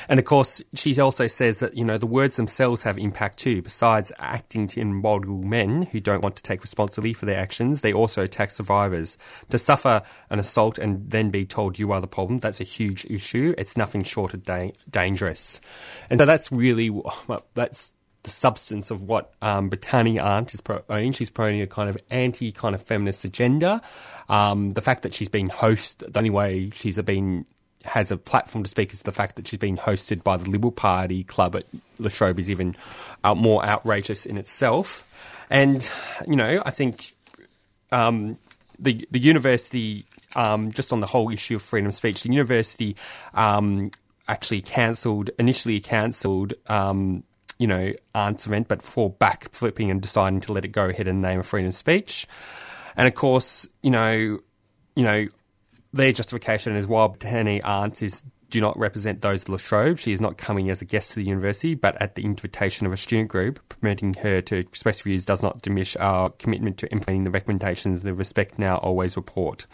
[0.08, 3.62] And of course, she also says that, you know, the words themselves have impact too.
[3.62, 7.92] Besides acting to embolden men who don't want to take responsibility for their actions, they
[7.92, 9.18] also attack survivors.
[9.50, 13.04] To suffer an assault and then be told you are the problem, that's a huge
[13.06, 13.54] issue.
[13.58, 15.60] It's nothing short of da- dangerous.
[16.10, 16.90] And so that's really,
[17.54, 17.92] that's
[18.26, 21.12] the substance of what um, Bettina Arndt is promoting.
[21.12, 23.80] She's promoting a kind of anti kind of feminist agenda.
[24.28, 27.46] Um, the fact that she's been host, the only way she's been
[27.84, 30.72] has a platform to speak is the fact that she's been hosted by the Liberal
[30.72, 31.64] Party club at
[31.98, 32.74] La Trobe is even
[33.22, 35.02] uh, more outrageous in itself.
[35.50, 35.88] And,
[36.26, 37.12] you know, I think
[37.92, 38.36] um,
[38.78, 42.96] the, the university, um, just on the whole issue of freedom of speech, the university
[43.34, 43.92] um,
[44.26, 47.22] actually cancelled, initially cancelled um,
[47.58, 51.08] you know, Arndt's event, but for back flipping and deciding to let it go ahead
[51.08, 52.26] and name freedom of speech.
[52.96, 55.26] And of course, you know, you know,
[55.92, 57.16] their justification is while
[57.64, 59.98] Arndt is do not represent those of La Trobe.
[59.98, 62.92] She is not coming as a guest to the university, but at the invitation of
[62.92, 63.60] a student group.
[63.68, 68.04] Permitting her to express views does not diminish our commitment to implementing the recommendations of
[68.04, 69.66] the Respect Now Always report.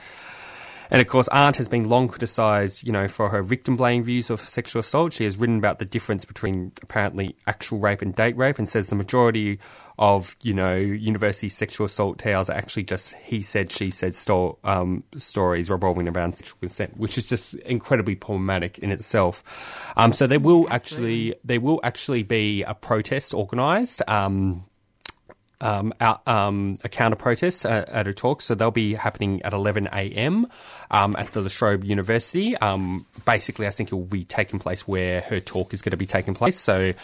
[0.90, 4.28] And of course, Arndt has been long criticised, you know, for her victim blaming views
[4.28, 5.14] of sexual assault.
[5.14, 8.88] She has written about the difference between apparently actual rape and date rape, and says
[8.88, 9.58] the majority
[10.02, 14.58] of you know university sexual assault tales are actually just he said she said sto-
[14.64, 19.44] um, stories revolving around sexual consent, which is just incredibly problematic in itself.
[19.96, 24.02] Um, so there will actually there will actually be a protest organised.
[24.08, 24.64] Um,
[25.60, 28.42] um, out, um, a counter protest at, at a talk.
[28.42, 30.48] So they'll be happening at 11 a.m.
[30.90, 32.56] Um, at the La Trobe University.
[32.56, 35.96] Um, basically, I think it will be taking place where her talk is going to
[35.96, 36.58] be taking place.
[36.58, 36.94] So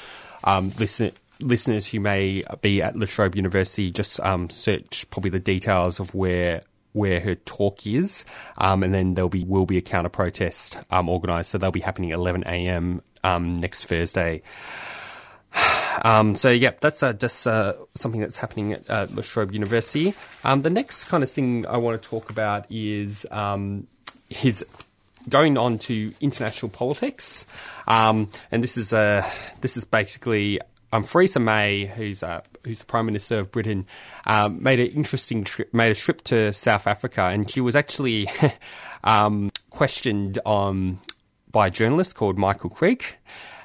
[0.43, 5.41] um, listen, listeners who may be at La Trobe University, just um, search probably the
[5.41, 6.63] details of where
[6.93, 8.25] where her talk is,
[8.57, 11.51] um, and then there'll be will be a counter protest um, organised.
[11.51, 13.03] So they'll be happening at 11 a.m.
[13.25, 14.43] Um, next Thursday.
[16.05, 20.15] Um, so, yeah, that's uh, just uh, something that's happening at uh, La Trobe University.
[20.45, 23.27] Um, the next kind of thing I want to talk about is
[24.29, 24.65] his
[25.29, 27.47] going on to international politics.
[27.87, 29.29] Um, and this is uh,
[29.61, 30.61] this is basically
[30.93, 33.87] um, Theresa May, who's uh, who's the Prime Minister of Britain,
[34.27, 38.29] um, made an interesting trip, made a trip to South Africa, and she was actually
[39.05, 41.01] um, questioned um,
[41.51, 43.19] by a journalist called Michael Crick,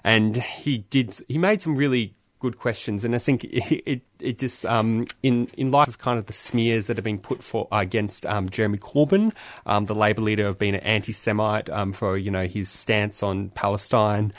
[0.03, 4.39] and he did he made some really good questions, and I think it it, it
[4.39, 7.67] just um, in in light of kind of the smears that have been put for
[7.71, 9.33] against um, Jeremy Corbyn,
[9.65, 13.49] um, the Labor leader, of being an anti-Semite um, for you know his stance on
[13.49, 14.33] Palestine.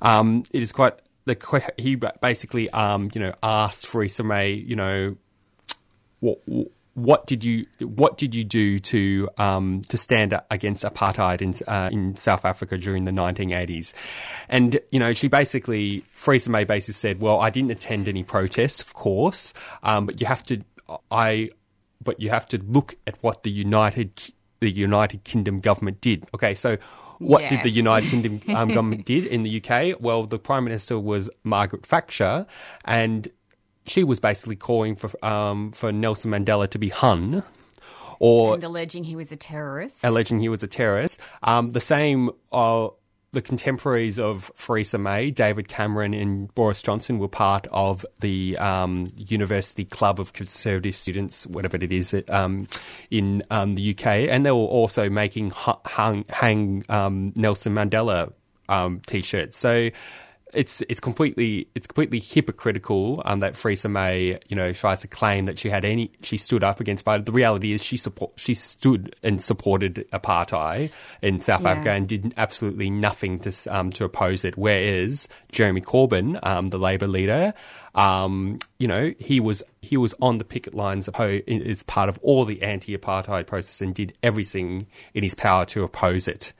[0.00, 0.94] Um, it is quite
[1.28, 5.16] the he basically um, you know asked Theresa May you know
[6.20, 6.40] what
[6.98, 11.90] what did you what did you do to um, to stand against apartheid in uh,
[11.92, 13.92] in South Africa during the 1980s?
[14.48, 18.82] And you know, she basically Theresa May basically said, "Well, I didn't attend any protests,
[18.82, 20.62] of course, um, but you have to
[21.10, 21.50] I
[22.02, 26.54] but you have to look at what the United the United Kingdom government did." Okay,
[26.54, 26.78] so
[27.18, 27.50] what yes.
[27.50, 30.00] did the United Kingdom um, government did in the UK?
[30.00, 32.46] Well, the Prime Minister was Margaret Thatcher,
[32.84, 33.28] and
[33.86, 37.42] she was basically calling for um, for Nelson Mandela to be hung.
[38.20, 39.98] Or and alleging he was a terrorist.
[40.02, 41.20] Alleging he was a terrorist.
[41.42, 42.88] Um, the same uh,
[43.38, 49.06] the contemporaries of Theresa May, David Cameron and Boris Johnson, were part of the um,
[49.16, 52.66] University Club of Conservative Students, whatever it is, um,
[53.12, 55.52] in um, the UK, and they were also making
[55.84, 58.32] hang, hang um, Nelson Mandela
[58.68, 59.56] um, t-shirts.
[59.56, 59.90] So
[60.54, 65.44] it's it's completely it's completely hypocritical um, that Theresa May you know tries to claim
[65.44, 68.54] that she had any she stood up against but the reality is she support she
[68.54, 70.90] stood and supported apartheid
[71.22, 71.70] in South yeah.
[71.70, 76.78] Africa and did absolutely nothing to um, to oppose it whereas Jeremy Corbyn um, the
[76.78, 77.52] Labor leader
[77.94, 82.44] um, you know, he was he was on the picket lines as part of all
[82.44, 86.52] the anti-apartheid process and did everything in his power to oppose it.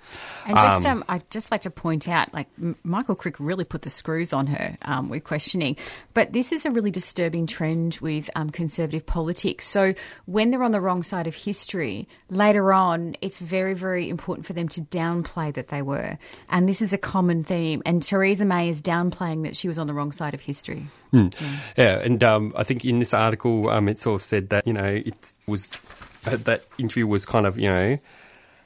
[0.47, 2.47] And just, um, um, I'd just like to point out, like
[2.85, 5.77] Michael Crick really put the screws on her um, with questioning.
[6.15, 9.67] But this is a really disturbing trend with um, conservative politics.
[9.67, 9.95] So
[10.27, 14.53] when they're on the wrong side of history, later on, it's very, very important for
[14.53, 16.19] them to downplay that they were.
[16.49, 17.83] And this is a common theme.
[17.85, 20.87] And Theresa May is downplaying that she was on the wrong side of history.
[21.13, 21.35] Mm.
[21.77, 22.01] Yeah.
[22.01, 24.85] and um, I think in this article, um, it sort of said that you know
[24.85, 25.69] it was
[26.25, 27.99] that interview was kind of you know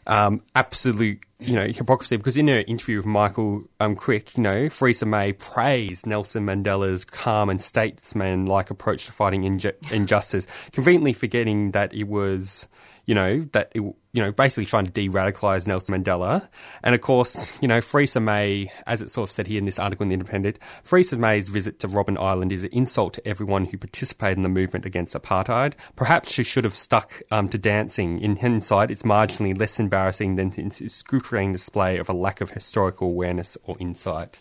[0.07, 4.69] um, absolute you know hypocrisy because in her interview with Michael um, Crick, you know,
[4.69, 11.73] Theresa May praised Nelson Mandela's calm and statesman-like approach to fighting inju- injustice, conveniently forgetting
[11.73, 12.69] that it was
[13.07, 16.49] you know, that, it, you know, basically trying to de-radicalise Nelson Mandela.
[16.83, 19.79] And of course, you know, Theresa May, as it sort of said here in this
[19.79, 23.67] article in The Independent, Theresa May's visit to Robben Island is an insult to everyone
[23.67, 25.75] who participated in the movement against apartheid.
[25.97, 28.19] Perhaps she should have stuck um, to dancing.
[28.21, 33.11] In hindsight, it's marginally less embarrassing than the scrutiny display of a lack of historical
[33.11, 34.39] awareness or insight.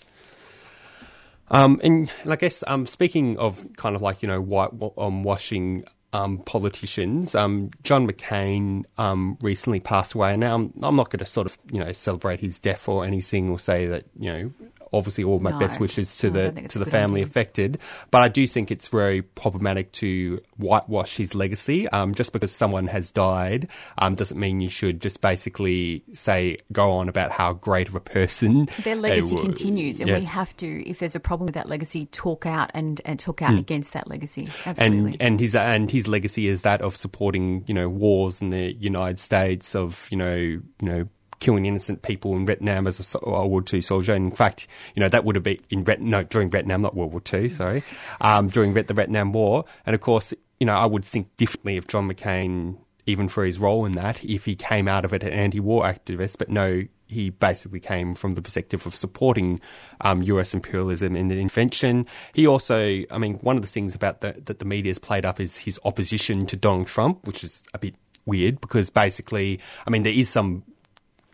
[1.50, 5.24] Um, and, and, I guess um, speaking of kind of like you know white um,
[5.24, 5.84] washing
[6.14, 7.36] um, politicians.
[7.36, 11.48] Um, John McCain um, recently passed away, and now I'm, I'm not going to sort
[11.48, 14.52] of you know celebrate his death or anything, or say that you know
[14.94, 17.30] obviously all my no, best wishes to the to the family idea.
[17.30, 17.80] affected.
[18.12, 21.88] But I do think it's very problematic to whitewash his legacy.
[21.90, 23.68] Um, just because someone has died
[23.98, 28.00] um, doesn't mean you should just basically say go on about how great of a
[28.00, 30.20] person their legacy continues, and yes.
[30.20, 33.42] we have to, if there's a problem with that legacy, talk out and, and talk
[33.42, 33.60] out mm.
[33.60, 34.48] against that legacy.
[34.66, 35.14] Absolutely.
[35.14, 38.74] And and his and his legacy is that of supporting you know wars in the
[38.74, 41.08] United States of you know you know
[41.42, 44.14] killing innocent people in Vietnam as a World War II soldier.
[44.14, 47.12] And in fact, you know, that would have been in no, during Vietnam, not World
[47.12, 47.84] War II, sorry,
[48.22, 49.66] um, during the Vietnam War.
[49.86, 52.78] And of course, you know, I would think differently of John McCain,
[53.08, 56.38] even for his role in that, if he came out of it an anti-war activist.
[56.38, 59.60] But no, he basically came from the perspective of supporting
[60.02, 62.06] um, US imperialism and the intervention.
[62.34, 65.26] He also, I mean, one of the things about the, that the media has played
[65.26, 69.90] up is his opposition to Donald Trump, which is a bit weird because basically, I
[69.90, 70.64] mean, there is some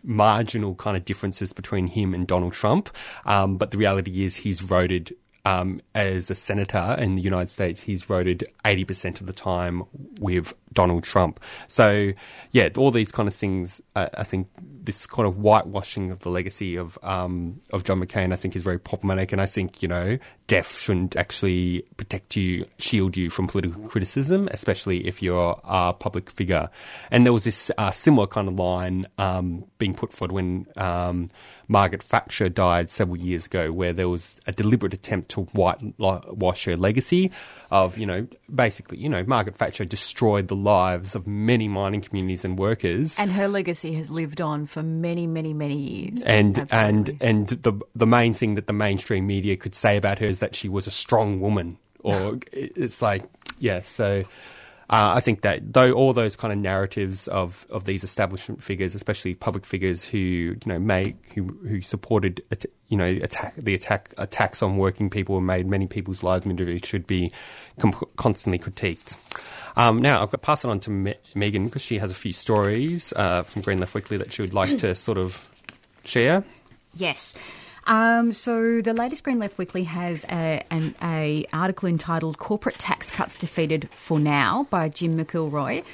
[0.02, 2.90] marginal kind of differences between him and Donald Trump.
[3.26, 7.82] Um, but the reality is he's voted um, as a senator in the United States,
[7.82, 9.82] he's voted 80% of the time
[10.20, 11.40] with Donald Trump.
[11.68, 12.12] So,
[12.50, 14.48] yeah, all these kind of things, uh, I think
[14.88, 18.62] this kind of whitewashing of the legacy of um, of John McCain, I think, is
[18.62, 19.32] very problematic.
[19.32, 24.48] And I think, you know, deaf shouldn't actually protect you, shield you from political criticism,
[24.50, 26.70] especially if you're a public figure.
[27.10, 31.28] And there was this uh, similar kind of line um, being put forward when um,
[31.68, 36.78] Margaret Thatcher died several years ago, where there was a deliberate attempt to whitewash her
[36.78, 37.30] legacy
[37.70, 42.46] of, you know, basically, you know, Margaret Thatcher destroyed the lives of many mining communities
[42.46, 43.20] and workers.
[43.20, 46.22] And her legacy has lived on for many, many, many years.
[46.22, 46.88] And Absolutely.
[46.88, 50.40] and and the the main thing that the mainstream media could say about her is
[50.40, 51.78] that she was a strong woman.
[52.04, 53.24] Or it's like,
[53.58, 54.22] yeah, so
[54.90, 58.94] uh, I think that though all those kind of narratives of, of these establishment figures,
[58.94, 62.42] especially public figures who you know made who who supported
[62.88, 66.78] you know attack the attack attacks on working people and made many people's lives miserable,
[66.86, 67.30] should be
[67.78, 69.14] com- constantly critiqued.
[69.78, 72.32] Um, now I've got pass it on to Me- Megan because she has a few
[72.32, 75.48] stories uh, from Green Left Weekly that she would like to sort of
[76.04, 76.42] share.
[76.94, 77.36] Yes.
[77.86, 83.10] Um, so the latest Green Left Weekly has a, an a article entitled "Corporate Tax
[83.10, 85.84] Cuts Defeated for Now" by Jim McIlroy.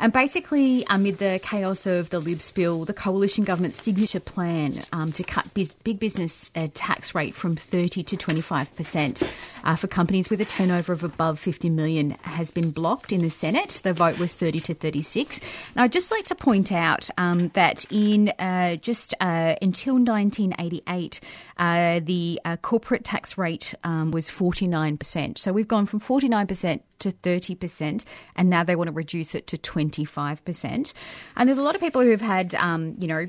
[0.00, 5.12] And basically, amid the chaos of the Libs bill, the coalition government's signature plan um,
[5.12, 9.22] to cut biz- big business uh, tax rate from 30 to 25 percent
[9.64, 13.30] uh, for companies with a turnover of above 50 million has been blocked in the
[13.30, 13.80] Senate.
[13.82, 15.40] The vote was 30 to 36.
[15.76, 21.20] Now, I'd just like to point out um, that in uh, just uh, until 1988,
[21.58, 25.38] uh, the uh, corporate tax rate um, was 49 percent.
[25.38, 28.04] So we've gone from 49 percent to 30%,
[28.36, 30.94] and now they want to reduce it to 25%.
[31.36, 33.28] And there's a lot of people who've had, um, you know,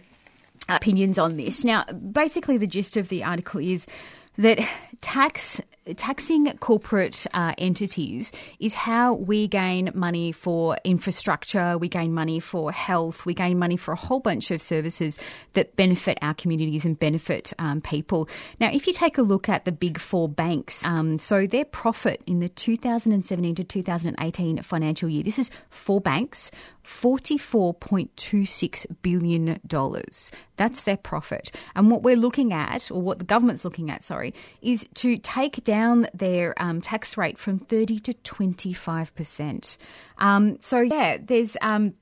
[0.69, 1.63] opinions on this.
[1.63, 3.85] Now, basically, the gist of the article is
[4.37, 4.59] that
[5.01, 5.61] tax
[5.95, 12.71] taxing corporate uh, entities is how we gain money for infrastructure, we gain money for
[12.71, 15.19] health, we gain money for a whole bunch of services
[15.53, 18.29] that benefit our communities and benefit um, people.
[18.59, 22.21] Now, if you take a look at the big four banks, um, so their profit
[22.25, 26.49] in the 2017 to 2018 financial year, this is four banks,
[26.83, 29.59] $44.26 billion.
[30.57, 31.51] That's their profit.
[31.75, 35.63] And what we're looking at, or what the government's looking at, sorry, is to take
[35.63, 39.77] down their um, tax rate from 30 to 25%.
[40.17, 41.55] Um, so, yeah, there's.
[41.61, 41.93] Um,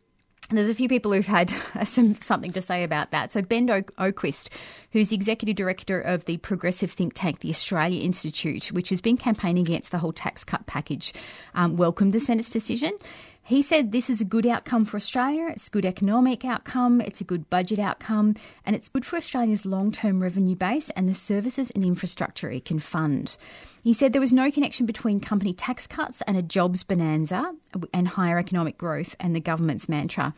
[0.52, 1.50] there's a few people who've had
[1.84, 3.32] some something to say about that.
[3.32, 4.50] So Ben o- Oquist,
[4.92, 9.64] who's executive director of the progressive think tank, the Australia Institute, which has been campaigning
[9.64, 11.14] against the whole tax cut package,
[11.56, 12.92] um, welcomed the Senate's decision.
[13.44, 17.22] He said this is a good outcome for Australia, it's a good economic outcome, it's
[17.22, 18.36] a good budget outcome,
[18.66, 22.66] and it's good for Australia's long term revenue base and the services and infrastructure it
[22.66, 23.38] can fund.
[23.84, 27.54] He said there was no connection between company tax cuts and a jobs bonanza
[27.94, 30.34] and higher economic growth and the government's mantra.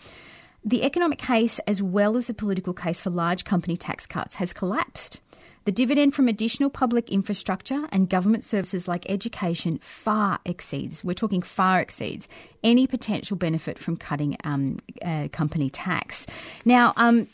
[0.66, 4.54] The economic case, as well as the political case for large company tax cuts, has
[4.54, 5.20] collapsed.
[5.66, 11.42] The dividend from additional public infrastructure and government services like education far exceeds, we're talking
[11.42, 12.28] far exceeds,
[12.64, 16.28] any potential benefit from cutting um, uh, company tax.
[16.66, 17.28] Now, um,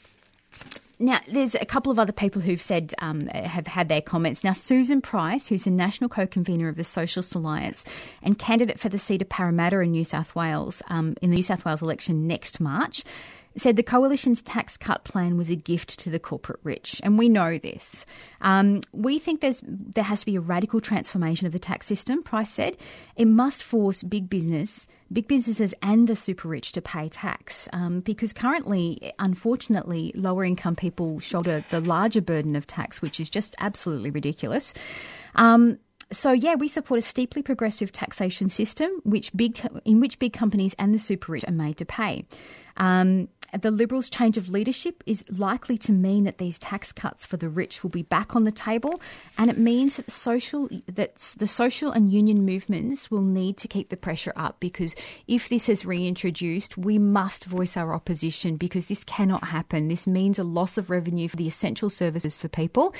[1.02, 4.44] now, there's a couple of other people who've said, um, have had their comments.
[4.44, 7.86] Now, Susan Price, who's a national co convenor of the Socialist Alliance
[8.22, 11.44] and candidate for the seat of Parramatta in New South Wales um, in the New
[11.44, 13.06] South Wales election next March,
[13.60, 17.30] said the coalition's tax cut plan was a gift to the corporate rich, and we
[17.30, 18.06] know this.
[18.42, 22.24] Um, we think there's there has to be a radical transformation of the tax system.
[22.24, 22.78] Price said
[23.16, 28.02] it must force big business, big businesses, and the super rich to pay tax um,
[28.02, 33.56] because currently, unfortunately, lower income people shoulder the larger burden of tax, which is just
[33.60, 34.74] absolutely ridiculous.
[35.36, 35.80] Um,
[36.12, 40.76] so yeah, we support a steeply progressive taxation system, which big in which big companies
[40.80, 42.26] and the super rich are made to pay.
[42.78, 47.38] Um, the Liberals' change of leadership is likely to mean that these tax cuts for
[47.38, 49.02] the rich will be back on the table,
[49.38, 53.68] and it means that the social that the social and union movements will need to
[53.68, 54.96] keep the pressure up because
[55.28, 59.88] if this is reintroduced, we must voice our opposition because this cannot happen.
[59.88, 62.94] This means a loss of revenue for the essential services for people.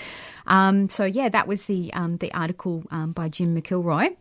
[0.48, 4.16] Um, so yeah, that was the um, the article um, by Jim McIlroy.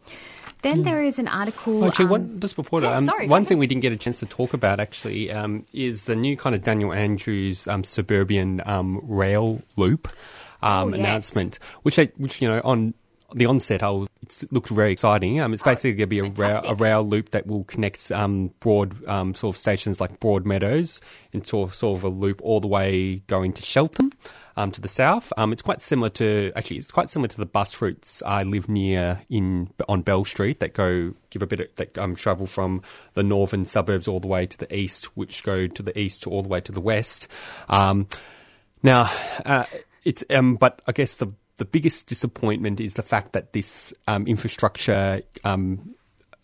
[0.62, 1.84] Then there is an article.
[1.84, 3.96] actually, um, one, just before yeah, that, um, sorry, one thing we didn't get a
[3.96, 8.62] chance to talk about actually um, is the new kind of Daniel Andrews um, suburban
[8.66, 10.08] um, rail loop
[10.62, 10.98] um, oh, yes.
[10.98, 12.94] announcement, which I, which you know on
[13.34, 14.08] the onset, I was,
[14.42, 15.40] it looked very exciting.
[15.40, 18.52] Um, it's basically going to be a rail, a rail loop that will connect um,
[18.60, 21.00] broad um, sort of stations like Broadmeadows
[21.32, 24.14] into sort of a loop all the way going to Shelton
[24.56, 25.30] um, to the south.
[25.36, 28.66] Um, it's quite similar to actually, it's quite similar to the bus routes I live
[28.66, 32.80] near in on Bell Street that go give a bit of, that um, travel from
[33.12, 36.30] the northern suburbs all the way to the east, which go to the east to
[36.30, 37.28] all the way to the west.
[37.68, 38.08] Um,
[38.82, 39.10] now,
[39.44, 39.64] uh,
[40.02, 44.26] it's um, but I guess the the biggest disappointment is the fact that this um,
[44.26, 45.94] infrastructure um,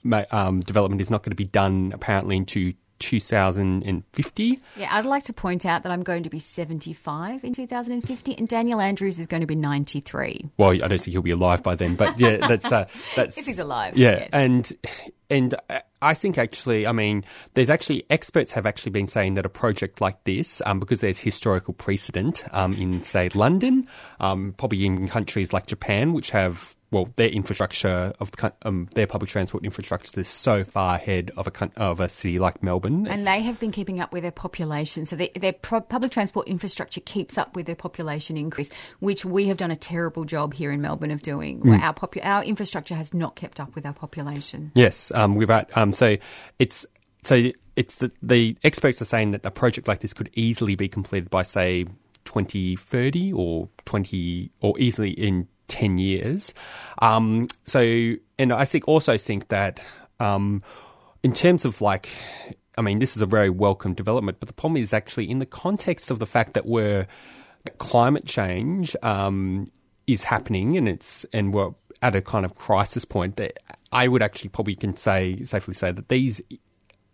[0.02, 2.74] ma- um, development is not going to be done apparently into
[3.04, 4.60] 2050.
[4.76, 8.48] Yeah, I'd like to point out that I'm going to be 75 in 2050, and
[8.48, 10.50] Daniel Andrews is going to be 93.
[10.56, 12.86] Well, I don't think he'll be alive by then, but yeah, that's uh,
[13.16, 14.28] that's If he's alive, Yeah, yes.
[14.32, 14.72] and
[15.30, 15.54] and
[16.02, 17.24] I think actually, I mean,
[17.54, 21.18] there's actually experts have actually been saying that a project like this, um, because there's
[21.18, 23.88] historical precedent um, in say London,
[24.20, 28.30] um, probably in countries like Japan, which have well, their infrastructure of
[28.62, 32.62] um, their public transport infrastructure is so far ahead of a of a city like
[32.62, 33.08] Melbourne.
[33.08, 35.04] And they have been keeping up with their population.
[35.04, 38.70] So they, their pro- public transport infrastructure keeps up with their population increase,
[39.00, 41.60] which we have done a terrible job here in Melbourne of doing.
[41.60, 41.72] Hmm.
[41.72, 44.70] Our, popu- our infrastructure has not kept up with our population.
[44.76, 46.16] Yes, um, without um, so
[46.60, 46.86] it's
[47.24, 50.88] so it's the the experts are saying that a project like this could easily be
[50.88, 51.86] completed by say
[52.24, 56.54] 2030 or 20 or easily in 10 years.
[57.00, 59.80] Um, so and I think also think that
[60.20, 60.62] um,
[61.22, 62.08] in terms of like
[62.76, 65.46] I mean this is a very welcome development, but the problem is actually in the
[65.46, 67.06] context of the fact that we're
[67.78, 69.66] climate change um,
[70.06, 71.70] is happening and it's and we're
[72.02, 73.58] at a kind of crisis point that
[73.92, 76.40] I would actually probably can say safely say that these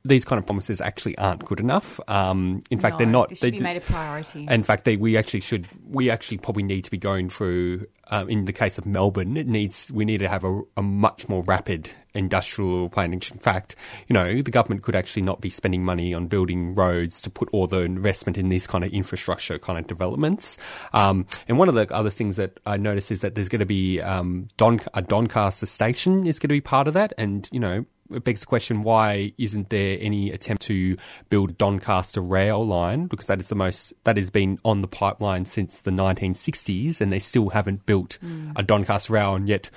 [0.05, 2.01] these kind of promises actually aren't good enough.
[2.09, 3.29] Um, in fact, No, they're not.
[3.29, 4.47] This should they be made a priority.
[4.49, 5.69] in fact, they, we actually should.
[5.87, 7.87] We actually probably need to be going through.
[8.13, 9.93] Um, in the case of Melbourne, it needs.
[9.93, 13.23] We need to have a, a much more rapid industrial planning.
[13.31, 13.77] In fact,
[14.09, 17.49] you know, the government could actually not be spending money on building roads to put
[17.53, 20.59] all the investment in these kind of infrastructure kind of developments.
[20.93, 23.67] Um, and one of the other things that I noticed is that there's going to
[23.67, 27.61] be um, Don, a Doncaster station is going to be part of that, and you
[27.61, 30.97] know it begs the question why isn't there any attempt to
[31.29, 33.07] build Doncaster rail line?
[33.07, 37.13] Because that is the most that has been on the pipeline since the 1960s and
[37.13, 38.19] they still haven't built
[38.57, 39.35] a Doncaster rail.
[39.35, 39.71] And yet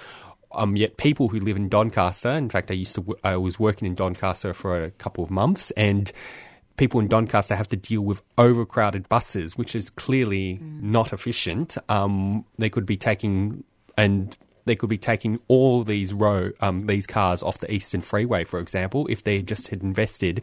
[0.52, 3.88] um, yet people who live in Doncaster in fact I used to I was working
[3.88, 6.12] in Doncaster for a couple of months and
[6.78, 11.78] people in Doncaster have to deal with overcrowded buses which is clearly not efficient.
[11.90, 13.64] Um, they could be taking
[13.98, 14.36] and
[14.66, 18.60] they could be taking all these row um, these cars off the Eastern Freeway, for
[18.60, 20.42] example, if they just had invested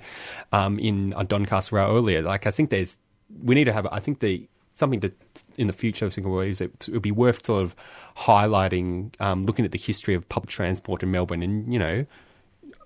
[0.53, 2.23] um, in a Doncaster rail earlier.
[2.23, 2.97] Like I think there's
[3.43, 3.87] we need to have.
[3.91, 5.13] I think the something to
[5.57, 6.07] in the future.
[6.07, 7.77] I think is it would be worth sort of
[8.17, 12.07] highlighting, um, looking at the history of public transport in Melbourne, and you know.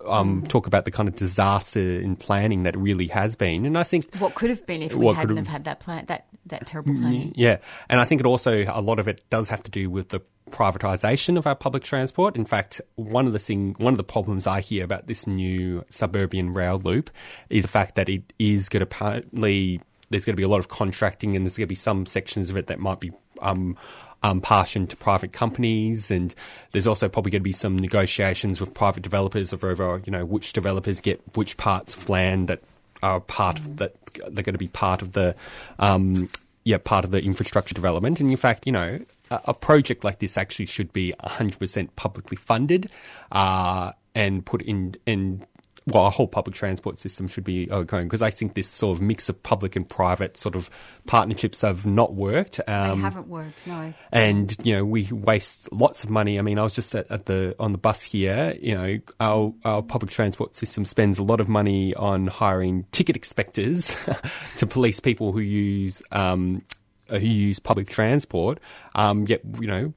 [0.07, 3.85] Um, talk about the kind of disaster in planning that really has been, and I
[3.85, 6.67] think what could have been if we hadn't have have- had that plan, that that
[6.67, 7.33] terrible planning.
[7.37, 7.57] yeah,
[7.89, 10.21] and I think it also a lot of it does have to do with the
[10.55, 12.37] privatization of our public transport.
[12.37, 15.85] In fact, one of the thing, one of the problems I hear about this new
[15.91, 17.11] suburban rail loop
[17.51, 19.81] is the fact that it is going to partly
[20.11, 22.49] there's going to be a lot of contracting, and there's going to be some sections
[22.49, 23.13] of it that might be.
[23.41, 23.77] Um,
[24.23, 26.35] um, to private companies, and
[26.73, 30.55] there's also probably going to be some negotiations with private developers over, you know, which
[30.55, 32.63] developers get which parts of land that
[33.03, 33.95] are part of that
[34.29, 35.37] they're going to be part of the
[35.79, 36.31] um,
[36.65, 38.21] yeah part of the infrastructure development.
[38.21, 39.01] And in fact you know
[39.31, 42.91] a, a project like this actually should be 100% publicly funded
[43.33, 45.45] uh, and put in in
[45.87, 48.97] well, our whole public transport system should be uh, going because I think this sort
[48.97, 50.71] of mix of public and private sort of
[51.07, 52.59] partnerships have not worked.
[52.67, 53.93] They Um, haven't worked, no.
[54.11, 56.39] and you know we waste lots of money.
[56.39, 58.57] I mean, I was just at, at the on the bus here.
[58.61, 63.17] You know, our our public transport system spends a lot of money on hiring ticket
[63.17, 63.95] inspectors
[64.57, 66.63] to police people who use um,
[67.09, 68.59] who use public transport.
[68.95, 69.93] Um, yet you know.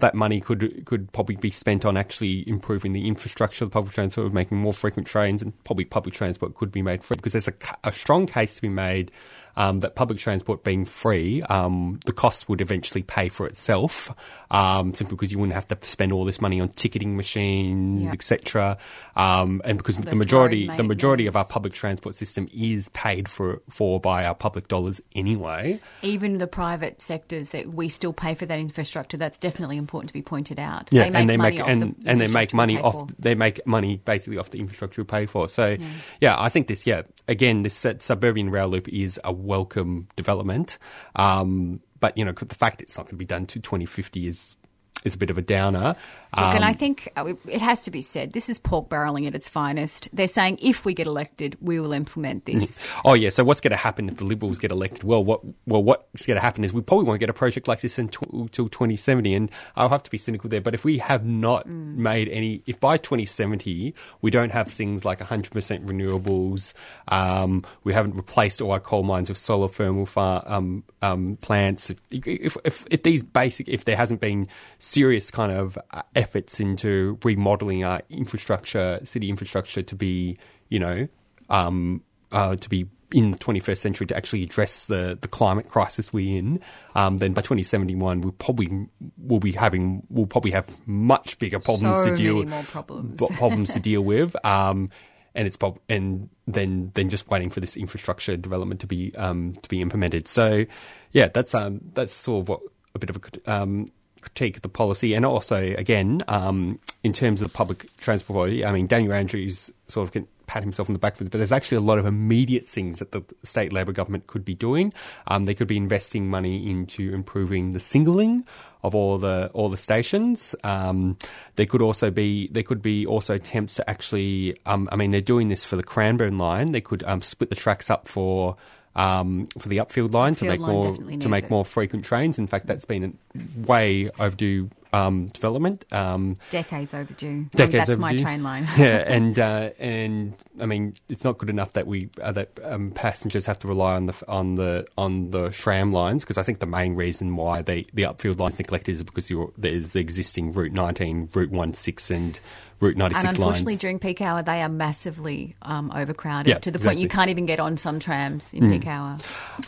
[0.00, 3.94] That money could could probably be spent on actually improving the infrastructure of the public
[3.94, 7.48] transport, making more frequent trains, and probably public transport could be made free because there's
[7.48, 9.10] a, a strong case to be made
[9.56, 14.12] um, that public transport being free, um, the costs would eventually pay for itself,
[14.50, 18.12] um, simply because you wouldn't have to spend all this money on ticketing machines, Yeah.
[18.12, 18.78] etc.
[19.16, 23.62] Um, and because the majority, the majority of our public transport system is paid for
[23.68, 25.80] for by our public dollars anyway.
[26.02, 30.14] Even the private sectors that we still pay for that infrastructure, that's definitely important to
[30.14, 30.88] be pointed out.
[30.92, 32.94] Yeah, they make and they money make and, the and they make money off.
[32.94, 33.06] for.
[33.18, 35.48] They make money basically off the infrastructure we pay for.
[35.48, 35.76] So,
[36.20, 36.86] yeah, I think this.
[36.86, 40.78] Yeah, again, this suburban rail loop is a welcome development.
[41.14, 44.56] Um, but you know, the fact it's not going to be done to 2050 is
[45.04, 45.96] is a bit of a downer.
[46.36, 49.26] Look, and Um, I think uh, it has to be said, this is pork barreling
[49.26, 50.08] at its finest.
[50.12, 52.88] They're saying if we get elected, we will implement this.
[53.04, 53.28] Oh yeah.
[53.28, 55.04] So what's going to happen if the Liberals get elected?
[55.04, 57.80] Well, what well what's going to happen is we probably won't get a project like
[57.80, 60.60] this until 2070, and I'll have to be cynical there.
[60.60, 65.20] But if we have not made any, if by 2070 we don't have things like
[65.20, 65.50] 100%
[65.84, 66.74] renewables,
[67.08, 71.90] um, we haven't replaced all our coal mines with solar thermal far, um, um, plants.
[71.90, 76.60] If, if, if, if these basic, if there hasn't been serious kind of uh, efforts
[76.60, 80.36] into remodeling our infrastructure, city infrastructure to be,
[80.68, 81.06] you know,
[81.48, 82.02] um,
[82.32, 86.36] uh, to be in the 21st century to actually address the, the climate crisis we're
[86.38, 86.60] in,
[86.96, 91.98] um, then by 2071 we'll probably will be having we'll probably have much bigger problems
[91.98, 93.22] So to deal many more problems.
[93.38, 94.34] problems to deal with.
[94.44, 94.88] Um,
[95.36, 99.52] and it's prob- and then then just waiting for this infrastructure development to be um,
[99.62, 100.26] to be implemented.
[100.26, 100.64] So
[101.12, 102.60] yeah, that's um, that's sort of what
[102.94, 103.86] a bit of a um,
[104.26, 108.36] critique of the policy, and also again um, in terms of the public transport.
[108.36, 111.30] policy, I mean, Daniel Andrews sort of can pat himself on the back for it,
[111.30, 114.54] but there's actually a lot of immediate things that the state Labor government could be
[114.54, 114.92] doing.
[115.26, 118.46] Um, they could be investing money into improving the singling
[118.82, 120.54] of all the all the stations.
[120.64, 121.18] Um,
[121.56, 124.56] there could also be there could be also attempts to actually.
[124.66, 126.72] Um, I mean, they're doing this for the Cranbourne line.
[126.72, 128.56] They could um, split the tracks up for.
[128.96, 131.50] Um, for the upfield line to make line more to make it.
[131.50, 132.38] more frequent trains.
[132.38, 135.84] In fact, that's been a way overdue um, development.
[135.92, 137.46] Um, Decades overdue.
[137.54, 138.66] Decades that's my train line.
[138.78, 142.90] yeah, and uh, and I mean, it's not good enough that we uh, that um,
[142.90, 146.60] passengers have to rely on the on the on the tram lines because I think
[146.60, 150.52] the main reason why they the upfield lines neglected is because you're, there's the existing
[150.52, 152.40] Route 19, Route 16, and
[152.80, 153.80] Route 96 And unfortunately, lines.
[153.80, 157.46] during peak hour, they are massively um, overcrowded Yeah, to the point you can't even
[157.46, 159.16] get on some trams in peak hour.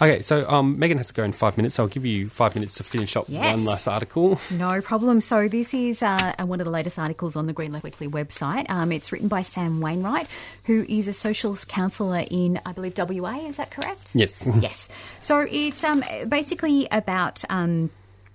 [0.03, 1.77] Okay, so um, Megan has to go in five minutes.
[1.77, 3.57] So I'll give you five minutes to finish up Yes.
[3.57, 4.39] one last article.
[4.51, 5.21] No problem.
[5.23, 8.69] So this is uh, one of the latest articles on the Green Left Weekly website.
[8.69, 10.29] Um, it's written by Sam Wainwright,
[10.65, 13.39] who is a socials counsellor in, I believe, WA.
[13.47, 14.11] Is that correct?
[14.15, 14.47] Yes.
[14.61, 14.89] yes.
[15.21, 17.43] So it's um, basically about.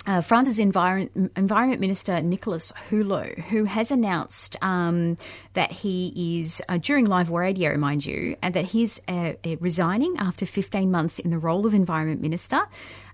[0.05, 5.15] Uh, France's environment, environment minister Nicolas Hulot, who has announced um,
[5.53, 10.17] that he is uh, during live radio, mind you, and that he's uh, uh, resigning
[10.17, 12.61] after 15 months in the role of environment minister.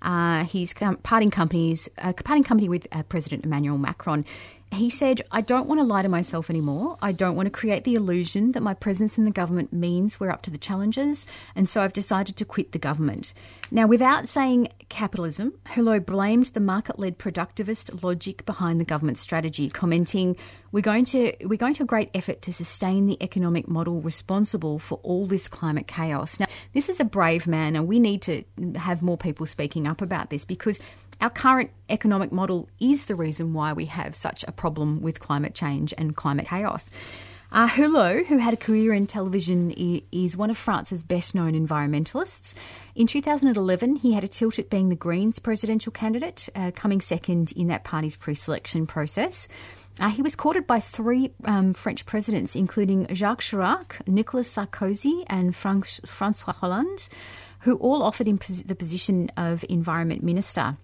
[0.02, 4.26] Uh, he's com- parting companies, uh, parting company with uh, President Emmanuel Macron.
[4.72, 6.98] He said, I don't want to lie to myself anymore.
[7.02, 10.30] I don't want to create the illusion that my presence in the government means we're
[10.30, 13.34] up to the challenges, and so I've decided to quit the government.
[13.72, 19.70] Now, without saying capitalism, Hulot blamed the market led productivist logic behind the government's strategy,
[19.70, 20.36] commenting,
[20.72, 24.78] we're going, to, we're going to a great effort to sustain the economic model responsible
[24.78, 26.40] for all this climate chaos.
[26.40, 28.44] Now, this is a brave man, and we need to
[28.76, 30.80] have more people speaking up about this because
[31.22, 35.54] our current economic model is the reason why we have such a problem with climate
[35.54, 36.92] change and climate chaos.
[37.52, 39.72] Uh, Hulot, who had a career in television,
[40.12, 42.54] is one of France's best known environmentalists.
[42.96, 47.52] In 2011, he had a tilt at being the Greens presidential candidate, uh, coming second
[47.54, 49.48] in that party's pre selection process.
[50.00, 55.56] Uh, he was courted by three um, French presidents, including Jacques Chirac, Nicolas Sarkozy, and
[55.56, 57.10] Frank- Francois Hollande,
[57.62, 60.78] who all offered him pos- the position of environment minister.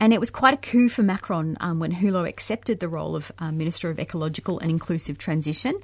[0.00, 3.30] And it was quite a coup for Macron um, when Hulot accepted the role of
[3.38, 5.78] uh, Minister of Ecological and Inclusive Transition.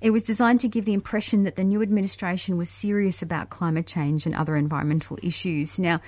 [0.00, 3.86] It was designed to give the impression that the new administration was serious about climate
[3.86, 5.78] change and other environmental issues.
[5.78, 6.00] Now,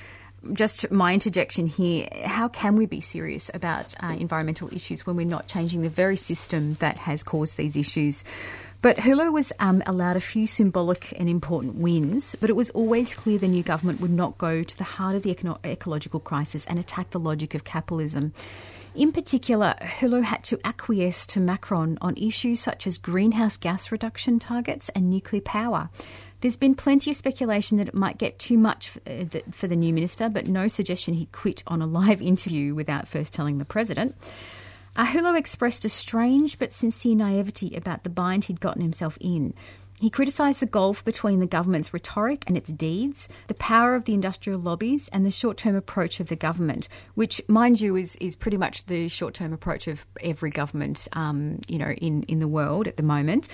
[0.53, 5.27] just my interjection here how can we be serious about uh, environmental issues when we're
[5.27, 8.23] not changing the very system that has caused these issues?
[8.87, 13.15] But Hulot was um, allowed a few symbolic and important wins, but it was always
[13.17, 16.79] clear the new government would not go to the heart of the ecological crisis and
[16.79, 18.33] attack the logic of capitalism.
[18.95, 24.39] In particular, Hulot had to acquiesce to Macron on issues such as greenhouse gas reduction
[24.39, 25.91] targets and nuclear power.
[26.41, 29.93] There's been plenty of speculation that it might get too much uh, for the new
[29.93, 34.15] minister, but no suggestion he quit on a live interview without first telling the president.
[35.05, 39.53] Hulot expressed a strange but sincere naivety about the bind he'd gotten himself in.
[39.99, 44.13] He criticised the gulf between the government's rhetoric and its deeds, the power of the
[44.13, 48.37] industrial lobbies, and the short term approach of the government, which, mind you, is, is
[48.37, 52.49] pretty much the short term approach of every government um, you know, in, in the
[52.49, 53.49] world at the moment.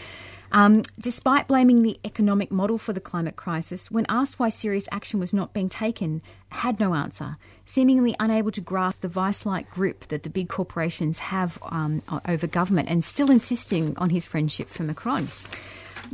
[0.52, 5.18] Um, despite blaming the economic model for the climate crisis, when asked why serious action
[5.18, 10.08] was not being taken, had no answer, seemingly unable to grasp the vice like grip
[10.08, 14.82] that the big corporations have um, over government, and still insisting on his friendship for
[14.82, 15.28] Macron.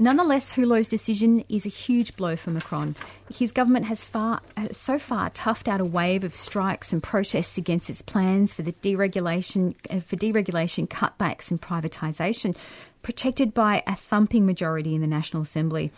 [0.00, 2.94] Nonetheless, Hulot's decision is a huge blow for Macron.
[3.34, 4.40] His government has far,
[4.70, 8.74] so far toughed out a wave of strikes and protests against its plans for the
[8.74, 12.56] deregulation, uh, for deregulation, cutbacks, and privatisation,
[13.02, 15.90] protected by a thumping majority in the National Assembly.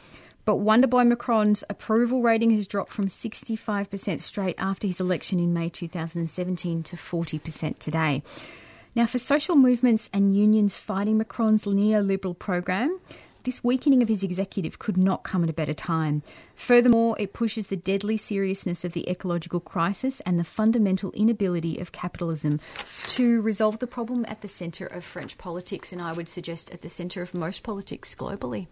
[0.46, 5.68] But Wonderboy Macron's approval rating has dropped from 65% straight after his election in May
[5.68, 8.22] 2017 to 40% today.
[8.94, 12.98] Now, for social movements and unions fighting Macron's neoliberal program,
[13.44, 16.22] this weakening of his executive could not come at a better time.
[16.54, 21.92] Furthermore, it pushes the deadly seriousness of the ecological crisis and the fundamental inability of
[21.92, 22.60] capitalism
[23.08, 26.82] to resolve the problem at the centre of French politics, and I would suggest at
[26.82, 28.66] the centre of most politics globally.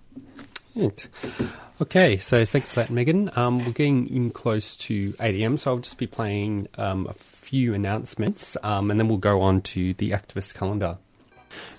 [1.80, 3.30] Okay, so thanks for that, Megan.
[3.34, 7.14] Um, we're getting in close to 8 am, so I'll just be playing um, a
[7.14, 10.98] few announcements um, and then we'll go on to the activist calendar.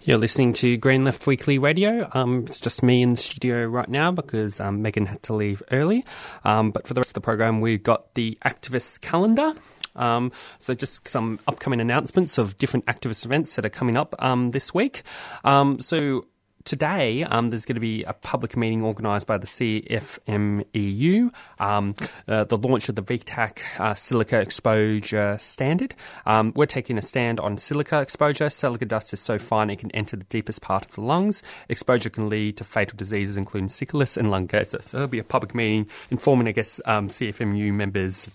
[0.03, 2.09] You're listening to Green Left Weekly Radio.
[2.13, 5.61] Um, it's just me in the studio right now because um, Megan had to leave
[5.71, 6.03] early.
[6.43, 9.53] Um, but for the rest of the program, we've got the activist calendar.
[9.95, 14.49] Um, so just some upcoming announcements of different activist events that are coming up um,
[14.49, 15.03] this week.
[15.43, 16.25] Um, so
[16.63, 21.95] today um, there's going to be a public meeting organised by the CFMEU, um,
[22.27, 25.95] uh, the launch of the VTAC uh, silica exposure standard.
[26.25, 28.49] Um, we're taking a stand on silica exposure.
[28.49, 31.43] Silica dust is so fine it can enter the deepest part of the lungs.
[31.69, 34.81] Exposure can lead to fatal diseases, including silicosis and lung cancer.
[34.81, 38.29] So there'll be a public meeting informing, I guess, um, CFMU members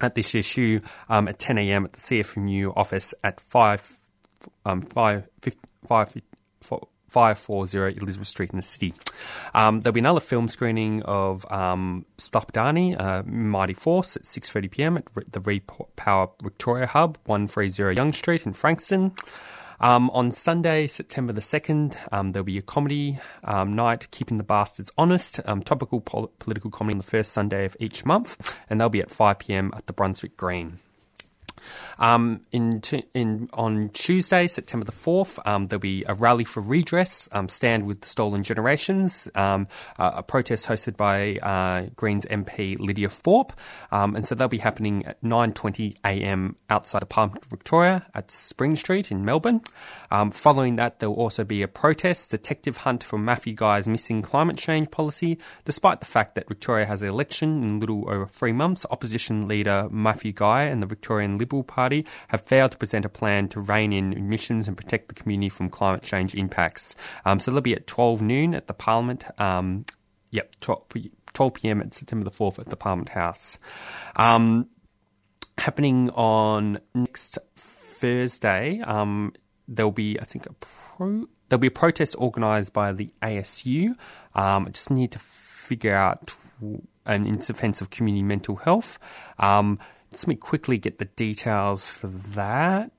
[0.00, 1.84] at this issue um, at 10 a.m.
[1.84, 3.98] at the CFMU office at 5,
[4.64, 5.28] um, 5,
[5.86, 6.22] 5,
[6.60, 8.94] 5 540 Elizabeth Street in the city.
[9.54, 14.96] Um, there'll be another film screening of um, Stop Adani, uh, Mighty Force at 6.30pm
[14.96, 19.12] at the Repower Victoria Hub, 130 Young Street in Frankston.
[19.80, 24.44] Um, on Sunday, September the 2nd, um, there'll be a comedy um, night, Keeping the
[24.44, 28.80] Bastards Honest, um, topical pol- political comedy on the first Sunday of each month, and
[28.80, 30.78] they'll be at 5pm at the Brunswick Green.
[31.98, 36.60] Um, in, t- in on Tuesday, September the fourth, um, there'll be a rally for
[36.60, 39.64] redress, um, stand with the stolen generations, uh,
[39.98, 43.52] a protest hosted by uh, Greens MP Lydia Thorpe,
[43.90, 46.56] um, and so they'll be happening at nine twenty a.m.
[46.70, 49.60] outside the Parliament of Victoria at Spring Street in Melbourne.
[50.32, 54.56] Following that, there will also be a protest, detective hunt for Matthew Guy's missing climate
[54.56, 55.38] change policy.
[55.64, 59.88] Despite the fact that Victoria has an election in little over three months, opposition leader
[59.90, 63.60] Matthew Guy and the Victorian Liberal Liberal Party have failed to present a plan to
[63.60, 66.96] rein in emissions and protect the community from climate change impacts.
[67.24, 69.24] Um, so they'll be at 12 noon at the Parliament.
[69.38, 69.84] Um,
[70.30, 70.84] yep, 12,
[71.34, 71.80] 12 p.m.
[71.82, 73.58] at September the 4th at the Parliament House.
[74.16, 74.68] Um,
[75.58, 79.34] happening on next Thursday, um,
[79.68, 81.26] there'll be, I think, a pro.
[81.48, 83.90] There'll be a protest organised by the ASU.
[84.34, 86.34] Um, I just need to figure out
[87.04, 88.98] an in defence of community mental health.
[89.38, 89.78] Um,
[90.20, 92.90] let me quickly get the details for that.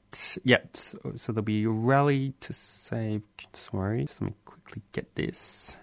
[0.44, 3.24] Yep, so, so there'll be a rally to save.
[3.54, 5.78] Sorry, just let me quickly get this.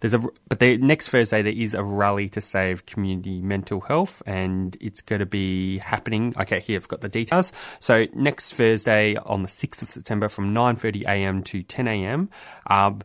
[0.00, 4.22] There's a, but the next Thursday there is a rally to save community mental health,
[4.26, 6.34] and it's going to be happening.
[6.38, 7.52] Okay, here I've got the details.
[7.80, 11.42] So next Thursday on the sixth of September from nine thirty a.m.
[11.44, 12.30] to ten a.m.
[12.68, 13.00] Um,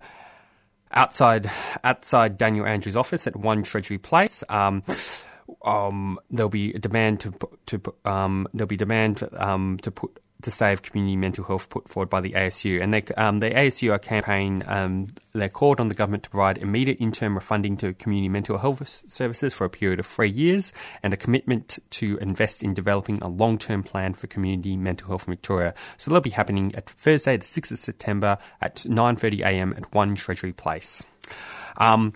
[0.91, 1.49] outside
[1.84, 4.43] outside Daniel Andrews' office at One Treasury Place.
[4.49, 4.84] Um,
[5.63, 7.33] um, there'll be a demand to
[7.67, 12.09] to um, there'll be demand um, to put to save community mental health put forward
[12.09, 12.81] by the ASU.
[12.81, 16.57] And they, um, the ASU are campaign, um, they called on the government to provide
[16.57, 20.71] immediate interim funding to community mental health services for a period of three years
[21.01, 25.27] and a commitment to invest in developing a long term plan for community mental health
[25.27, 25.73] in Victoria.
[25.97, 30.53] So they'll be happening at Thursday, the 6th of September at 9.30am at 1 Treasury
[30.53, 31.03] Place.
[31.77, 32.13] Um,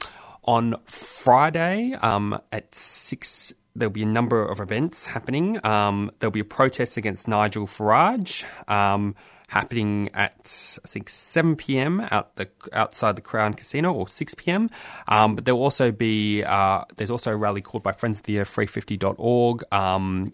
[0.48, 5.64] on Friday um, at 6 there'll be a number of events happening.
[5.66, 9.16] Um, there'll be a protest against Nigel Farage um,
[9.50, 12.06] happening at I think 7 p.m.
[12.12, 14.70] out the outside the Crown Casino or 6 p.m.
[15.08, 18.40] Um, but there'll also be uh, there's also a rally called by Friends of the
[18.40, 20.28] Earth 350.org um,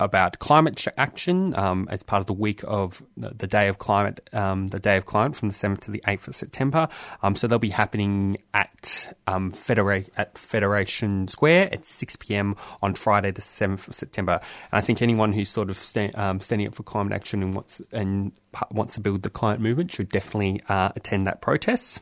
[0.00, 4.68] about climate action um, as part of the week of the, Day of Climate, um,
[4.68, 6.88] the Day of Climate from the 7th to the 8th of September.
[7.22, 12.56] Um, so they'll be happening at, um, Federa- at Federation Square at 6 p.m.
[12.82, 14.40] on Friday, the 7th of September.
[14.72, 15.80] And I think anyone who's sort of
[16.14, 18.32] um, standing up for climate action and wants, and
[18.70, 22.00] wants to build the climate movement should definitely uh, attend that protest.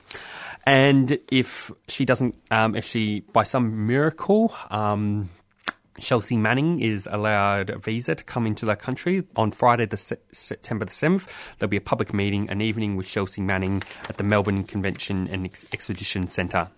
[0.64, 4.54] And if she doesn't, um, if she, by some miracle,
[6.00, 10.16] Chelsea Manning is allowed a visa to come into the country on Friday, the se-
[10.32, 11.32] September the seventh.
[11.58, 15.44] There'll be a public meeting, an evening with Chelsea Manning at the Melbourne Convention and
[15.44, 16.68] Ex- Exhibition Centre.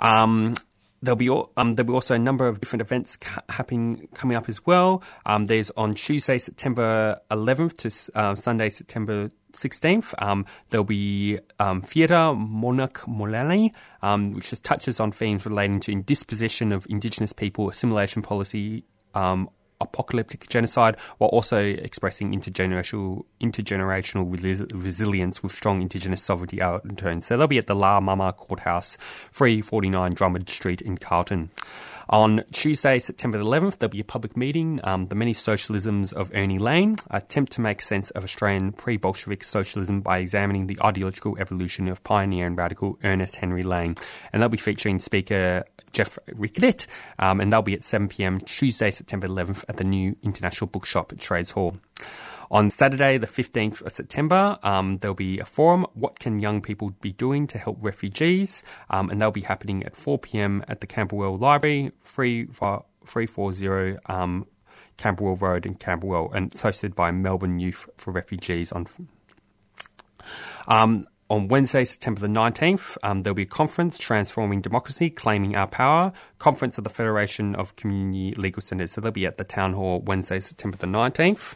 [0.00, 0.54] Um,
[1.00, 4.48] There'll be um, there'll be also a number of different events ca- happening coming up
[4.48, 5.04] as well.
[5.26, 7.76] Um, there's on Tuesday, September 11th
[8.12, 10.14] to uh, Sunday, September 16th.
[10.18, 13.72] Um, there'll be um, Theatre Monarch Molani,
[14.02, 18.84] um, which just touches on themes relating to indisposition of Indigenous people, assimilation policy,
[19.14, 19.48] um,
[19.80, 27.24] apocalyptic genocide, while also expressing intergenerational intergenerational resi- resilience with strong Indigenous sovereignty outturns.
[27.24, 28.96] So they'll be at the La Mama Courthouse,
[29.32, 31.50] 349 Drummond Street in Carlton.
[32.10, 36.58] On Tuesday, September 11th, there'll be a public meeting, um, The Many Socialisms of Ernie
[36.58, 42.02] Lane, attempt to make sense of Australian pre-Bolshevik socialism by examining the ideological evolution of
[42.04, 43.94] pioneer and radical Ernest Henry Lane.
[44.32, 46.86] And they'll be featuring speaker Jeff Rickett,
[47.18, 51.20] um, and they'll be at 7pm Tuesday, September 11th at the new International Bookshop at
[51.20, 51.78] Trades Hall.
[52.50, 56.94] On Saturday, the 15th of September, um, there'll be a forum, What Can Young People
[57.02, 58.62] Be Doing to Help Refugees?
[58.88, 64.46] Um, and they'll be happening at 4pm at the Camberwell Library, 340 um,
[64.96, 68.86] Camberwell Road in Camberwell, and it's hosted by Melbourne Youth for Refugees on
[70.66, 75.66] um, on Wednesday, September the 19th, um, there'll be a conference, Transforming Democracy, Claiming Our
[75.66, 78.92] Power, conference of the Federation of Community Legal Centres.
[78.92, 81.54] So they'll be at the Town Hall Wednesday, September the 19th.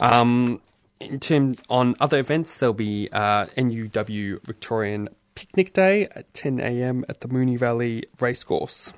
[0.00, 0.60] Um,
[1.00, 7.04] in term on other events, there'll be uh, NUW Victorian Picnic Day at 10 a.m.
[7.08, 8.92] at the Moonee Valley Racecourse.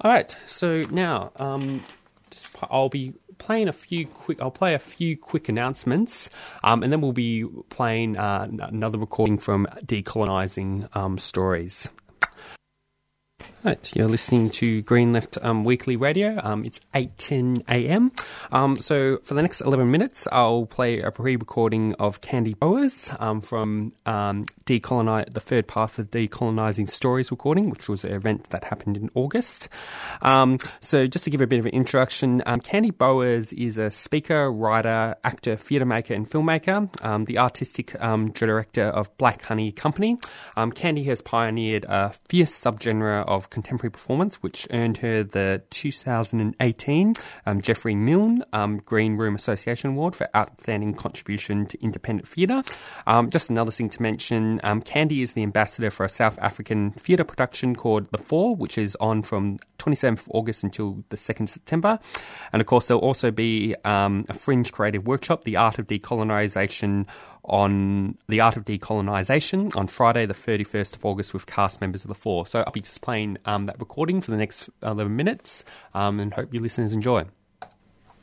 [0.00, 1.84] All right, so now um,
[2.70, 4.40] I'll be playing a few quick.
[4.40, 6.30] I'll play a few quick announcements,
[6.62, 11.90] um, and then we'll be playing uh, another recording from Decolonizing um, Stories.
[13.62, 16.40] Right, you're listening to Green Left um, Weekly Radio.
[16.42, 18.10] Um, it's 8.10 a.m.
[18.52, 23.42] Um, so for the next 11 minutes, I'll play a pre-recording of Candy Bowers um,
[23.42, 28.64] from um, Decolonize, the third path of Decolonizing Stories recording, which was an event that
[28.64, 29.68] happened in August.
[30.22, 34.50] Um, so just to give a bit of an introduction, Candy Bowers is a speaker,
[34.50, 37.94] writer, actor, theatre maker and filmmaker, the artistic
[38.32, 40.16] director of Black Honey Company.
[40.74, 47.14] Candy has pioneered a fierce subgenre of contemporary performance, which earned her the 2018
[47.46, 52.62] um, Geoffrey Milne um, Green Room Association Award for outstanding contribution to independent theatre.
[53.06, 56.92] Um, just another thing to mention, um, Candy is the ambassador for a South African
[56.92, 61.98] theatre production called The Four, which is on from 27th August until the 2nd September.
[62.52, 67.08] And of course, there'll also be um, a fringe creative workshop, The Art of Decolonisation
[67.44, 72.08] on the art of decolonisation on Friday, the 31st of August, with cast members of
[72.08, 72.46] the Four.
[72.46, 75.64] So I'll be just playing um, that recording for the next 11 minutes
[75.94, 77.24] um, and hope you listeners enjoy.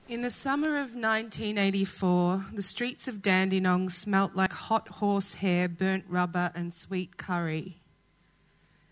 [0.10, 6.06] In the summer of 1984, the streets of Dandenong smelt like hot horse hair, burnt
[6.08, 7.82] rubber, and sweet curry.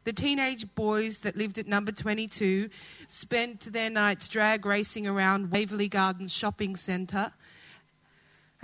[0.03, 2.69] The teenage boys that lived at number 22
[3.07, 7.31] spent their nights drag racing around Waverley Gardens shopping centre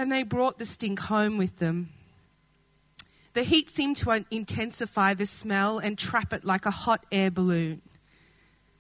[0.02, 1.90] and they brought the stink home with them.
[3.34, 7.84] The heat seemed to intensify the smell and trap it like a hot air balloon.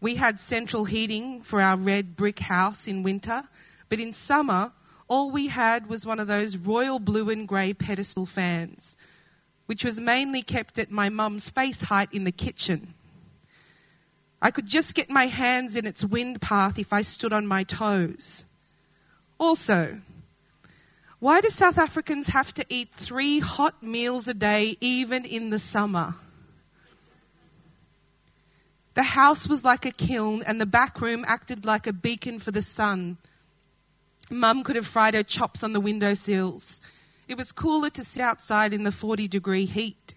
[0.01, 3.43] We had central heating for our red brick house in winter,
[3.87, 4.71] but in summer,
[5.07, 8.95] all we had was one of those royal blue and grey pedestal fans,
[9.67, 12.95] which was mainly kept at my mum's face height in the kitchen.
[14.41, 17.63] I could just get my hands in its wind path if I stood on my
[17.63, 18.43] toes.
[19.37, 20.01] Also,
[21.21, 25.59] why do South Africans have to eat three hot meals a day, even in the
[25.59, 26.15] summer?
[28.95, 32.49] The house was like a kiln, and the back room acted like a beacon for
[32.49, 33.17] the sun.
[34.31, 36.81] Mum could have fried her chops on the window sills.
[37.27, 40.15] It was cooler to sit outside in the 40 degree heat.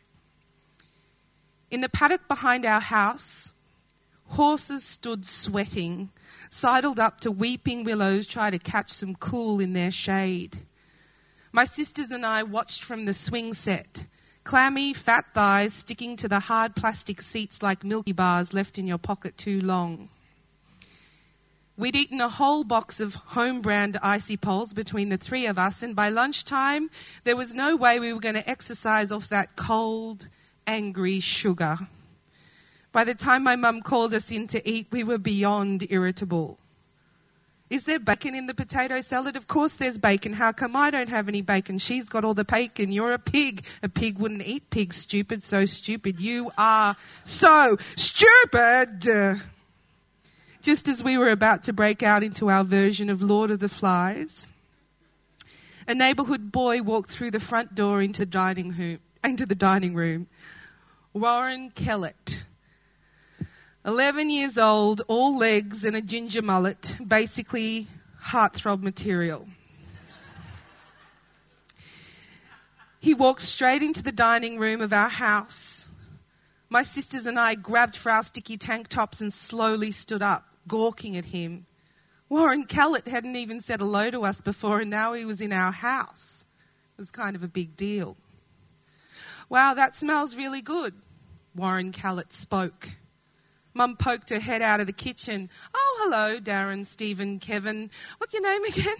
[1.70, 3.52] In the paddock behind our house,
[4.28, 6.08] horses stood sweating,
[6.48, 10.60] sidled up to weeping willows, trying to catch some cool in their shade.
[11.54, 14.06] My sisters and I watched from the swing set.
[14.42, 18.98] Clammy, fat thighs sticking to the hard plastic seats like Milky Bars left in your
[18.98, 20.08] pocket too long.
[21.76, 25.80] We'd eaten a whole box of home brand icy poles between the three of us,
[25.80, 26.90] and by lunchtime,
[27.22, 30.26] there was no way we were going to exercise off that cold,
[30.66, 31.78] angry sugar.
[32.90, 36.58] By the time my mum called us in to eat, we were beyond irritable.
[37.74, 39.34] Is there bacon in the potato salad?
[39.34, 40.34] Of course there's bacon.
[40.34, 41.80] How come I don't have any bacon?
[41.80, 42.92] She's got all the bacon.
[42.92, 43.64] You're a pig.
[43.82, 44.92] A pig wouldn't eat pig.
[44.92, 46.20] Stupid, so stupid.
[46.20, 46.94] You are
[47.24, 49.40] so stupid.
[50.62, 53.68] just as we were about to break out into our version of Lord of the
[53.68, 54.52] Flies,
[55.88, 59.00] a neighbourhood boy walked through the front door into the dining room.
[59.24, 60.28] Into the dining room.
[61.12, 62.43] Warren Kellett.
[63.86, 67.86] 11 years old, all legs and a ginger mullet, basically
[68.28, 69.46] heartthrob material.
[72.98, 75.88] He walked straight into the dining room of our house.
[76.70, 81.14] My sisters and I grabbed for our sticky tank tops and slowly stood up, gawking
[81.14, 81.66] at him.
[82.30, 85.72] Warren Kellett hadn't even said hello to us before, and now he was in our
[85.72, 86.46] house.
[86.96, 88.16] It was kind of a big deal.
[89.50, 90.94] Wow, that smells really good,
[91.54, 92.88] Warren Kellett spoke.
[93.74, 95.50] Mum poked her head out of the kitchen.
[95.74, 97.90] Oh, hello, Darren, Stephen, Kevin.
[98.18, 98.96] What's your name again?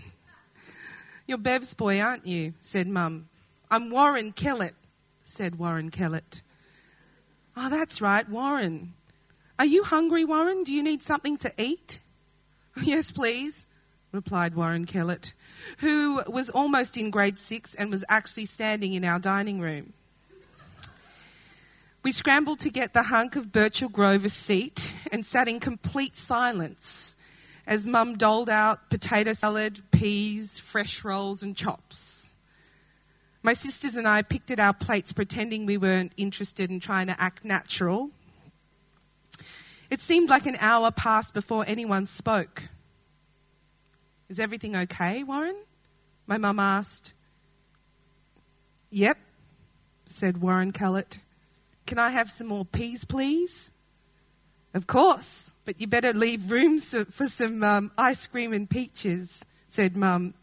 [1.29, 2.55] You're Bev's boy, aren't you?
[2.61, 3.29] said Mum.
[3.71, 4.75] I'm Warren Kellett,
[5.23, 6.43] said Warren Kellett.
[7.57, 8.95] Oh, that's right, Warren.
[9.61, 10.65] Are you hungry, Warren?
[10.65, 12.01] Do you need something to eat?
[12.83, 13.69] Yes, please,
[14.11, 15.33] replied Warren Kellett,
[15.79, 19.93] who was almost in grade six and was actually standing in our dining room.
[22.05, 26.19] We scrambled to get the hunk of Birchall Grove a seat and sat in complete
[26.19, 27.17] silence
[27.67, 32.27] as Mum doled out potato salad, peas, fresh rolls, and chops.
[33.43, 37.19] My sisters and I picked at our plates, pretending we weren't interested in trying to
[37.19, 38.11] act natural.
[39.89, 42.65] It seemed like an hour passed before anyone spoke.
[44.29, 45.57] Is everything okay, Warren?
[46.27, 47.15] My mum asked.
[48.91, 49.17] Yep,
[50.05, 51.21] said Warren Kellett.
[51.87, 53.71] Can I have some more peas, please?
[54.73, 59.97] Of course, but you better leave room for some um, ice cream and peaches, said
[59.97, 60.35] Mum.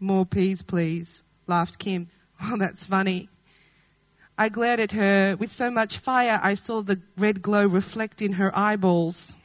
[0.00, 2.08] More peas, please, laughed Kim.
[2.42, 3.28] Oh, that's funny.
[4.36, 5.36] I glared at her.
[5.36, 9.36] With so much fire, I saw the red glow reflect in her eyeballs.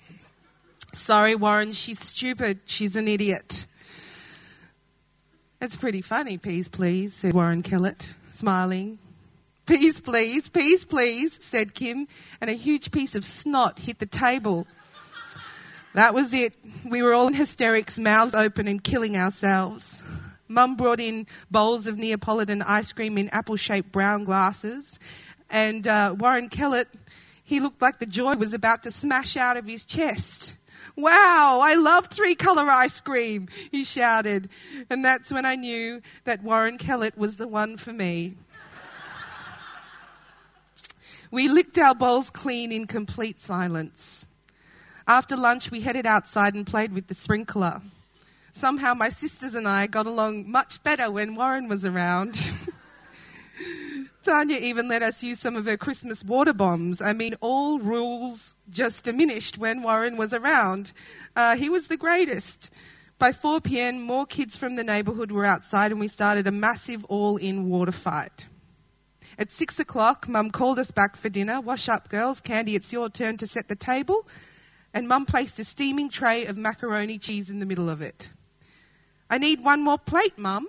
[0.94, 2.62] Sorry, Warren, she's stupid.
[2.66, 3.68] She's an idiot.
[5.62, 8.98] It's pretty funny, peas, please, said Warren Kellett, smiling.
[9.70, 12.08] Peas, please, peas, please, said Kim,
[12.42, 14.66] and a huge piece of snot hit the table.
[15.94, 16.56] That was it.
[16.84, 20.02] We were all in hysterics, mouths open and killing ourselves.
[20.48, 24.98] Mum brought in bowls of Neapolitan ice cream in apple shaped brown glasses.
[25.52, 26.88] And uh, Warren Kellett,
[27.44, 30.56] he looked like the joy was about to smash out of his chest.
[30.96, 34.50] Wow, I love three colour ice cream, he shouted.
[34.90, 38.36] And that's when I knew that Warren Kellett was the one for me.
[41.32, 44.26] We licked our bowls clean in complete silence.
[45.08, 47.82] After lunch, we headed outside and played with the sprinkler
[48.60, 52.52] somehow my sisters and I got along much better when Warren was around.
[54.24, 57.02] Tanya even let us use some of her Christmas water bombs.
[57.02, 60.92] I mean, all rules just diminished when Warren was around.
[61.36, 62.72] Uh, he was the greatest.
[63.18, 67.04] By 4 pm, more kids from the neighbourhood were outside, and we started a massive
[67.06, 68.48] all in water fight.
[69.40, 71.62] At 6 o'clock, Mum called us back for dinner.
[71.62, 72.42] Wash up, girls.
[72.42, 74.28] Candy, it's your turn to set the table.
[74.94, 78.32] And Mum placed a steaming tray of macaroni cheese in the middle of it.
[79.30, 80.68] I need one more plate, Mum.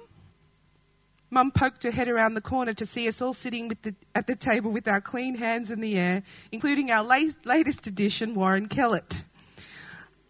[1.30, 4.36] Mum poked her head around the corner to see us all sitting the, at the
[4.36, 9.24] table with our clean hands in the air, including our la- latest addition, Warren Kellett.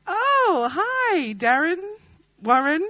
[0.07, 1.83] Oh, hi, Darren.
[2.43, 2.89] Warren,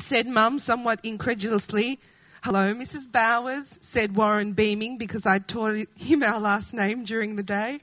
[0.00, 1.98] said Mum somewhat incredulously.
[2.42, 3.12] Hello, Mrs.
[3.12, 7.80] Bowers, said Warren, beaming because I'd taught him our last name during the day.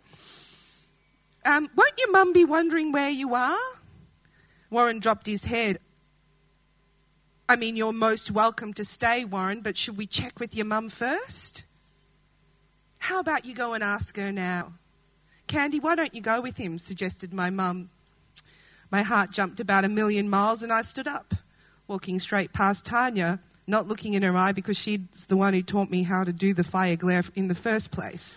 [1.45, 3.59] Um, won't your mum be wondering where you are?
[4.71, 5.77] Warren dropped his head.
[7.47, 10.89] I mean, you're most welcome to stay, Warren, but should we check with your mum
[10.89, 11.63] first?
[12.97, 14.73] How about you go and ask her now?
[15.45, 16.79] Candy, why don't you go with him?
[16.79, 17.91] suggested my mum.
[18.89, 21.35] My heart jumped about a million miles and I stood up,
[21.87, 25.91] walking straight past Tanya, not looking in her eye because she's the one who taught
[25.91, 28.35] me how to do the fire glare in the first place.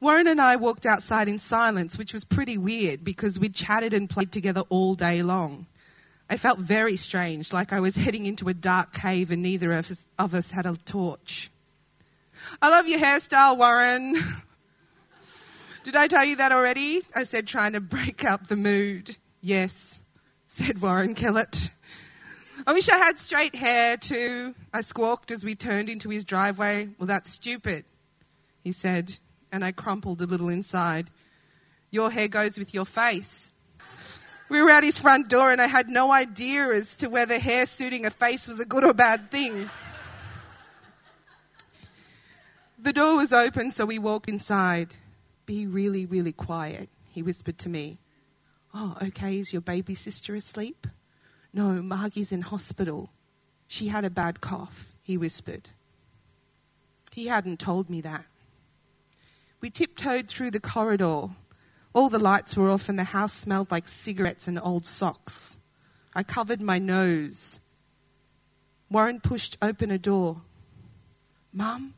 [0.00, 4.08] Warren and I walked outside in silence, which was pretty weird because we'd chatted and
[4.08, 5.66] played together all day long.
[6.30, 9.90] I felt very strange, like I was heading into a dark cave and neither of
[9.90, 11.50] us, of us had a torch.
[12.62, 14.16] I love your hairstyle, Warren.
[15.82, 17.02] Did I tell you that already?
[17.14, 19.18] I said, trying to break up the mood.
[19.42, 20.02] Yes,
[20.46, 21.70] said Warren Kellett.
[22.66, 24.54] I wish I had straight hair too.
[24.72, 26.88] I squawked as we turned into his driveway.
[26.98, 27.84] Well, that's stupid,
[28.62, 29.18] he said,
[29.50, 31.10] and I crumpled a little inside.
[31.90, 33.52] Your hair goes with your face,
[34.50, 37.66] we were at his front door, and I had no idea as to whether hair
[37.66, 39.70] suiting a face was a good or bad thing.
[42.76, 44.96] The door was open, so we walked inside.
[45.46, 48.00] Be really, really quiet, he whispered to me.
[48.74, 50.84] Oh, okay, is your baby sister asleep?
[51.52, 53.10] No, Margie's in hospital.
[53.66, 55.70] She had a bad cough, he whispered.
[57.12, 58.26] He hadn't told me that.
[59.60, 61.30] We tiptoed through the corridor.
[61.92, 65.58] All the lights were off, and the house smelled like cigarettes and old socks.
[66.14, 67.60] I covered my nose.
[68.90, 70.42] Warren pushed open a door.
[71.52, 71.94] Mum?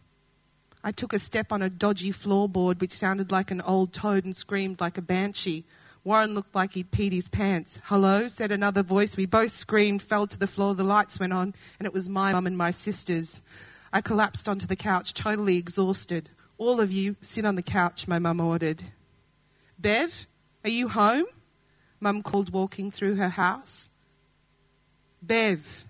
[0.84, 4.36] I took a step on a dodgy floorboard which sounded like an old toad and
[4.36, 5.64] screamed like a banshee.
[6.04, 7.78] Warren looked like he'd peed his pants.
[7.84, 9.16] Hello, said another voice.
[9.16, 12.32] We both screamed, fell to the floor, the lights went on, and it was my
[12.32, 13.40] mum and my sisters.
[13.92, 16.30] I collapsed onto the couch, totally exhausted.
[16.58, 18.82] All of you sit on the couch, my mum ordered.
[19.78, 20.26] Bev,
[20.64, 21.26] are you home?
[22.00, 23.88] Mum called, walking through her house.
[25.22, 25.86] Bev,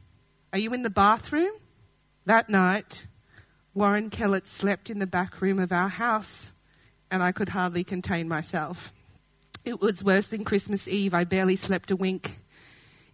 [0.52, 1.52] are you in the bathroom?
[2.26, 3.06] That night,
[3.72, 6.52] Warren Kellett slept in the back room of our house,
[7.10, 8.93] and I could hardly contain myself.
[9.64, 11.14] It was worse than Christmas Eve.
[11.14, 12.40] I barely slept a wink.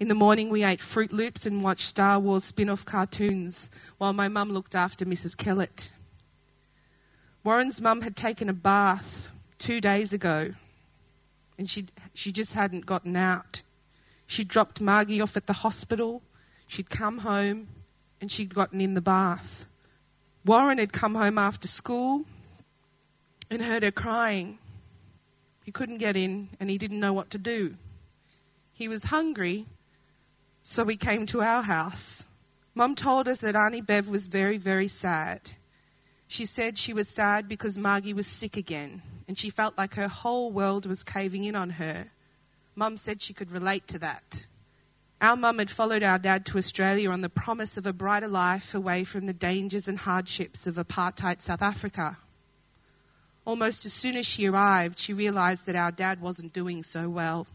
[0.00, 3.68] In the morning, we ate Froot Loops and watched Star Wars spin off cartoons
[3.98, 5.36] while my mum looked after Mrs.
[5.36, 5.92] Kellett.
[7.44, 10.54] Warren's mum had taken a bath two days ago,
[11.58, 13.62] and she, she just hadn't gotten out.
[14.26, 16.22] She'd dropped Margie off at the hospital,
[16.66, 17.68] she'd come home,
[18.20, 19.66] and she'd gotten in the bath.
[20.44, 22.24] Warren had come home after school
[23.50, 24.58] and heard her crying.
[25.68, 27.74] He couldn't get in and he didn't know what to do.
[28.72, 29.66] He was hungry,
[30.62, 32.24] so we came to our house.
[32.74, 35.50] Mum told us that Auntie Bev was very, very sad.
[36.26, 40.08] She said she was sad because Margie was sick again and she felt like her
[40.08, 42.06] whole world was caving in on her.
[42.74, 44.46] Mum said she could relate to that.
[45.20, 48.74] Our mum had followed our dad to Australia on the promise of a brighter life
[48.74, 52.16] away from the dangers and hardships of apartheid South Africa.
[53.48, 57.46] Almost as soon as she arrived, she realised that our dad wasn't doing so well.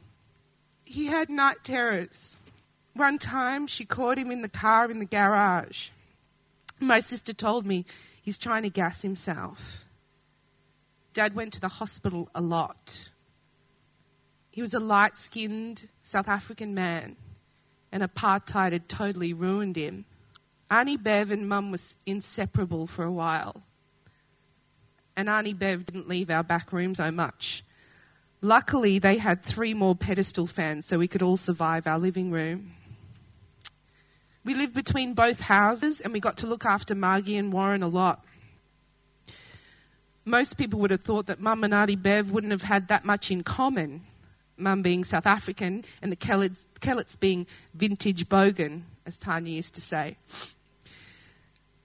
[0.83, 2.35] He had night terrors.
[2.95, 5.89] One time, she caught him in the car in the garage.
[6.79, 7.85] My sister told me
[8.19, 9.85] he's trying to gas himself.
[11.13, 13.11] Dad went to the hospital a lot.
[14.49, 17.17] He was a light skinned South African man
[17.91, 20.05] and apartheid had totally ruined him.
[20.71, 23.61] Annie Bev and Mum was inseparable for a while.
[25.15, 27.63] And Auntie Bev didn't leave our back room so much.
[28.41, 32.73] Luckily, they had three more pedestal fans so we could all survive our living room.
[34.43, 37.87] We lived between both houses and we got to look after Margie and Warren a
[37.87, 38.25] lot.
[40.25, 43.31] Most people would have thought that Mum and Auntie Bev wouldn't have had that much
[43.31, 44.01] in common,
[44.57, 49.81] mum being South African and the Kelletts, Kelletts being vintage bogan, as Tanya used to
[49.81, 50.17] say.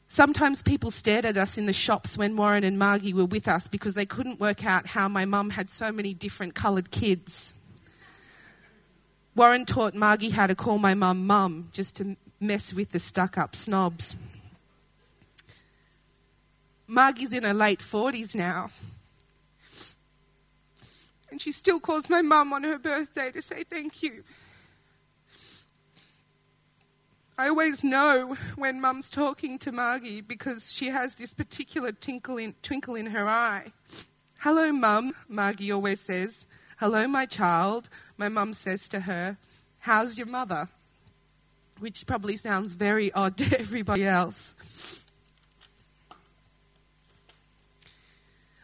[0.09, 3.68] Sometimes people stared at us in the shops when Warren and Margie were with us
[3.68, 7.52] because they couldn't work out how my mum had so many different coloured kids.
[9.35, 13.36] Warren taught Margie how to call my mum mum just to mess with the stuck
[13.36, 14.16] up snobs.
[16.86, 18.70] Margie's in her late 40s now,
[21.30, 24.24] and she still calls my mum on her birthday to say thank you.
[27.40, 32.56] I always know when mum's talking to Margie because she has this particular twinkle in,
[32.65, 33.73] twinkle in her eye.
[34.40, 36.47] Hello, mum, Margie always says.
[36.78, 39.36] Hello, my child, my mum says to her.
[39.82, 40.69] How's your mother?
[41.78, 44.56] Which probably sounds very odd to everybody else.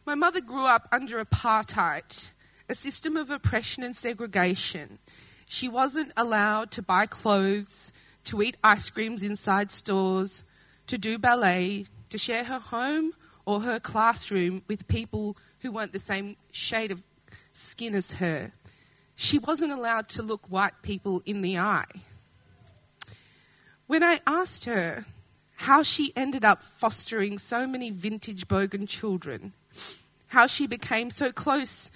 [0.05, 2.29] My mother grew up under apartheid
[2.69, 4.99] a system of oppression and segregation.
[5.47, 7.93] She wasn't allowed to buy clothes,
[8.25, 10.45] to eat ice creams inside stores,
[10.87, 13.13] to do ballet, to share her home
[13.47, 17.03] or her classroom with people who weren't the same shade of
[17.53, 18.53] skin as her.
[19.17, 21.85] She wasn't allowed to look white people in the eye.
[23.87, 25.05] When I asked her
[25.57, 29.53] how she ended up fostering so many vintage Bogan children,
[30.29, 31.91] how she became so close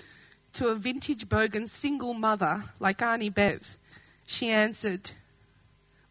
[0.53, 3.77] to a vintage bogan single mother like Auntie Bev,
[4.27, 5.11] she answered,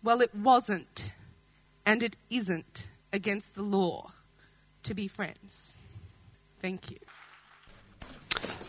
[0.04, 1.12] Well, it wasn't,
[1.86, 4.12] and it isn't against the law
[4.84, 5.74] to be friends.
[6.62, 6.98] Thank you.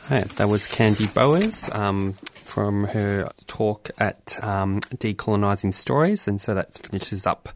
[0.09, 2.15] Hey, that was Candy Bowers um,
[2.49, 7.51] from her talk at um, Decolonising Stories, and so that finishes up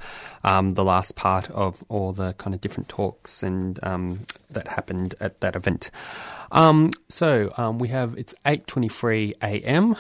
[0.45, 4.21] um, the last part of all the kind of different talks and um,
[4.51, 5.91] that happened at that event.
[6.53, 9.97] Um, so um, we have it's eight twenty three a.m.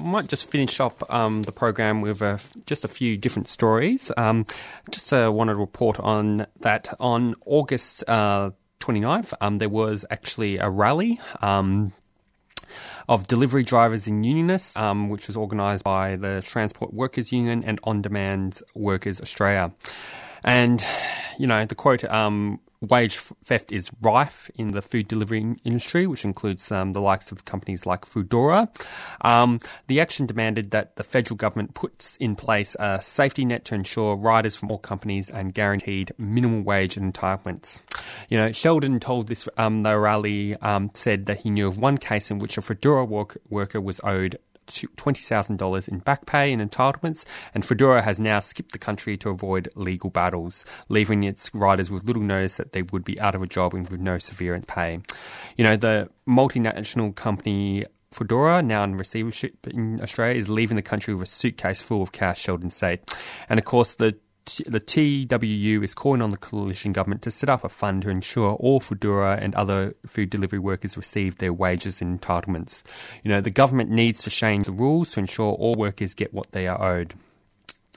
[0.00, 4.10] I might just finish up um, the program with a, just a few different stories.
[4.16, 4.46] Um,
[4.90, 8.04] just uh, wanted to report on that on August.
[8.08, 11.20] Uh, 29th, um, there was actually a rally.
[11.40, 11.92] Um,
[13.08, 17.80] of delivery drivers and unionists, um, which was organised by the Transport Workers Union and
[17.84, 19.72] On Demand Workers Australia.
[20.44, 20.84] And,
[21.38, 26.24] you know, the quote um, wage theft is rife in the food delivery industry, which
[26.24, 28.68] includes um, the likes of companies like Foodora.
[29.24, 33.74] Um, the action demanded that the federal government puts in place a safety net to
[33.74, 37.82] ensure riders from all companies and guaranteed minimum wage entitlements.
[38.28, 41.98] You know, Sheldon told this um, the rally um, said that he knew of one
[41.98, 44.38] case in which a Foodora work- worker was owed
[44.72, 47.24] $20,000 in back pay and entitlements,
[47.54, 52.04] and Foodora has now skipped the country to avoid legal battles, leaving its riders with
[52.04, 55.00] little notice that they would be out of a job and with no severe pay.
[55.56, 61.14] You know, the multinational company Foodora, now in receivership in Australia, is leaving the country
[61.14, 63.00] with a suitcase full of cash, Sheldon said.
[63.48, 67.64] And of course, the the TWU is calling on the coalition government to set up
[67.64, 72.20] a fund to ensure all Foodora and other food delivery workers receive their wages and
[72.20, 72.82] entitlements.
[73.22, 76.52] You know, the government needs to change the rules to ensure all workers get what
[76.52, 77.14] they are owed.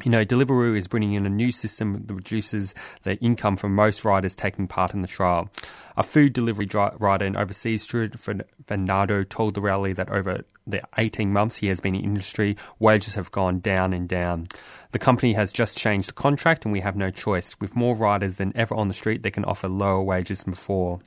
[0.03, 4.03] You know, Deliveroo is bringing in a new system that reduces the income from most
[4.03, 5.49] riders taking part in the trial.
[5.95, 6.67] A food delivery
[6.99, 11.79] rider in overseas, Stuart Fernando, told the rally that over the 18 months he has
[11.79, 14.47] been in industry, wages have gone down and down.
[14.91, 17.57] The company has just changed the contract and we have no choice.
[17.61, 20.99] With more riders than ever on the street, they can offer lower wages than before.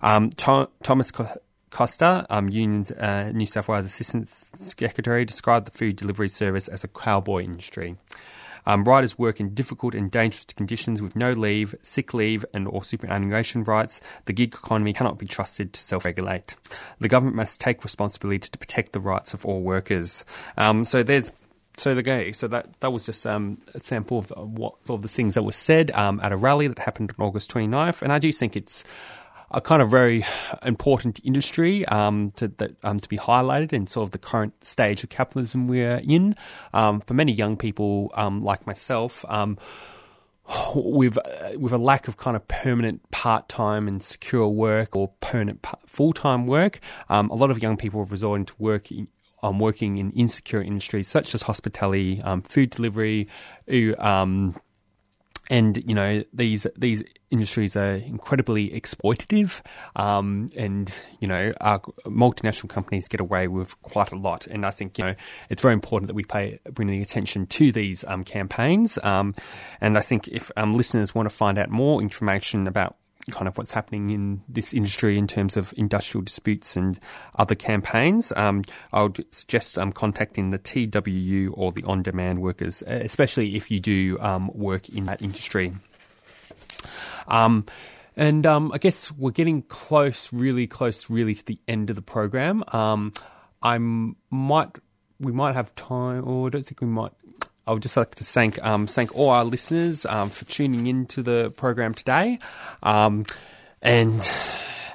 [0.00, 1.12] Um, Thomas
[1.76, 6.82] Costa, um, Union's uh, New South Wales Assistant Secretary, described the food delivery service as
[6.84, 7.98] a cowboy industry.
[8.64, 12.82] Um, riders work in difficult and dangerous conditions with no leave, sick leave, and or
[12.82, 14.00] superannuation rights.
[14.24, 16.56] The gig economy cannot be trusted to self-regulate.
[16.98, 20.24] The government must take responsibility to protect the rights of all workers.
[20.56, 21.34] Um, so there's
[21.76, 22.32] so the gay.
[22.32, 25.52] So that that was just um, a sample of what of the things that were
[25.52, 28.82] said um, at a rally that happened on August 29th, and I do think it's
[29.50, 30.24] a kind of very
[30.64, 35.04] important industry um, to that, um, to be highlighted in sort of the current stage
[35.04, 36.34] of capitalism we're in.
[36.72, 39.58] Um, for many young people um, like myself, um,
[40.74, 41.18] with
[41.56, 46.12] with a lack of kind of permanent part time and secure work or permanent full
[46.12, 48.90] time work, um, a lot of young people are resorting to work.
[48.90, 49.08] In,
[49.42, 53.28] um, working in insecure industries such as hospitality, food delivery,
[53.98, 54.56] um,
[55.50, 59.60] and you know these these industries are incredibly exploitative,
[59.96, 61.50] um, and you know
[62.04, 64.46] multinational companies get away with quite a lot.
[64.46, 65.14] And I think you know
[65.50, 68.98] it's very important that we pay bringing attention to these um, campaigns.
[69.02, 69.34] Um,
[69.80, 72.96] and I think if um, listeners want to find out more information about
[73.30, 76.98] kind of what's happening in this industry in terms of industrial disputes and
[77.36, 78.62] other campaigns, um,
[78.92, 83.80] I would suggest um, contacting the TWU or the on demand workers, especially if you
[83.80, 85.72] do um, work in that industry.
[87.28, 87.66] Um,
[88.16, 92.02] and um, I guess we're getting close, really close, really to the end of the
[92.02, 92.64] program.
[92.68, 93.12] Um,
[93.62, 94.70] I might,
[95.20, 97.12] we might have time, or I don't think we might
[97.66, 101.06] I would just like to thank um, thank all our listeners um, for tuning in
[101.06, 102.38] to the program today,
[102.82, 103.26] um,
[103.82, 104.30] and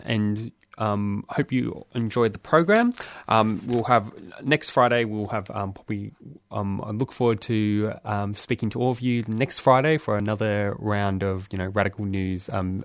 [0.05, 0.51] and
[0.81, 2.91] um, hope you enjoyed the program.
[3.27, 4.11] Um, we'll have
[4.43, 5.05] next Friday.
[5.05, 6.13] We'll have um, probably.
[6.49, 10.75] Um, I look forward to um, speaking to all of you next Friday for another
[10.79, 12.49] round of you know radical news.
[12.49, 12.83] Um,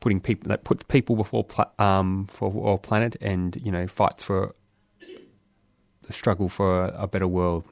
[0.00, 1.70] putting people that put people before pla-
[2.28, 4.54] for our planet and you know fights for
[6.02, 7.64] the struggle for a, a better world.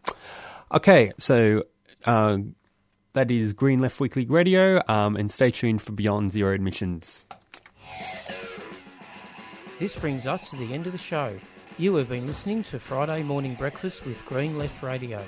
[0.72, 1.64] Okay, so
[2.04, 2.38] uh,
[3.12, 7.26] that is Green Left Weekly Radio, um, and stay tuned for Beyond Zero Emissions.
[9.78, 11.38] This brings us to the end of the show.
[11.76, 15.22] You have been listening to Friday Morning Breakfast with Green Left Radio,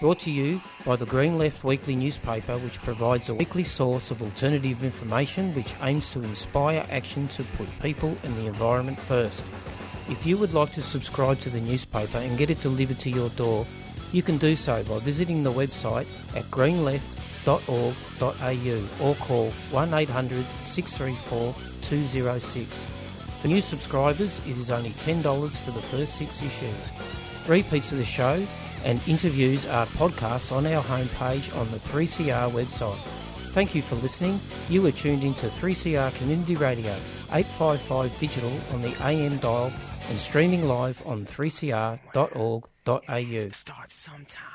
[0.00, 4.20] brought to you by the Green Left Weekly newspaper, which provides a weekly source of
[4.20, 9.44] alternative information which aims to inspire action to put people and the environment first.
[10.08, 13.28] If you would like to subscribe to the newspaper and get it delivered to your
[13.30, 13.64] door,
[14.10, 22.93] you can do so by visiting the website at greenleft.org.au or call 1800 634 206.
[23.44, 26.90] For new subscribers, it is only $10 for the first six issues.
[27.46, 28.42] Repeats of the show
[28.86, 32.96] and interviews are podcasts on our homepage on the 3CR website.
[33.52, 34.40] Thank you for listening.
[34.70, 36.94] You are tuned into 3CR Community Radio,
[37.34, 39.70] 855 digital on the AM dial
[40.08, 43.48] and streaming live on 3cr.org.au.
[43.50, 44.53] Start sometime.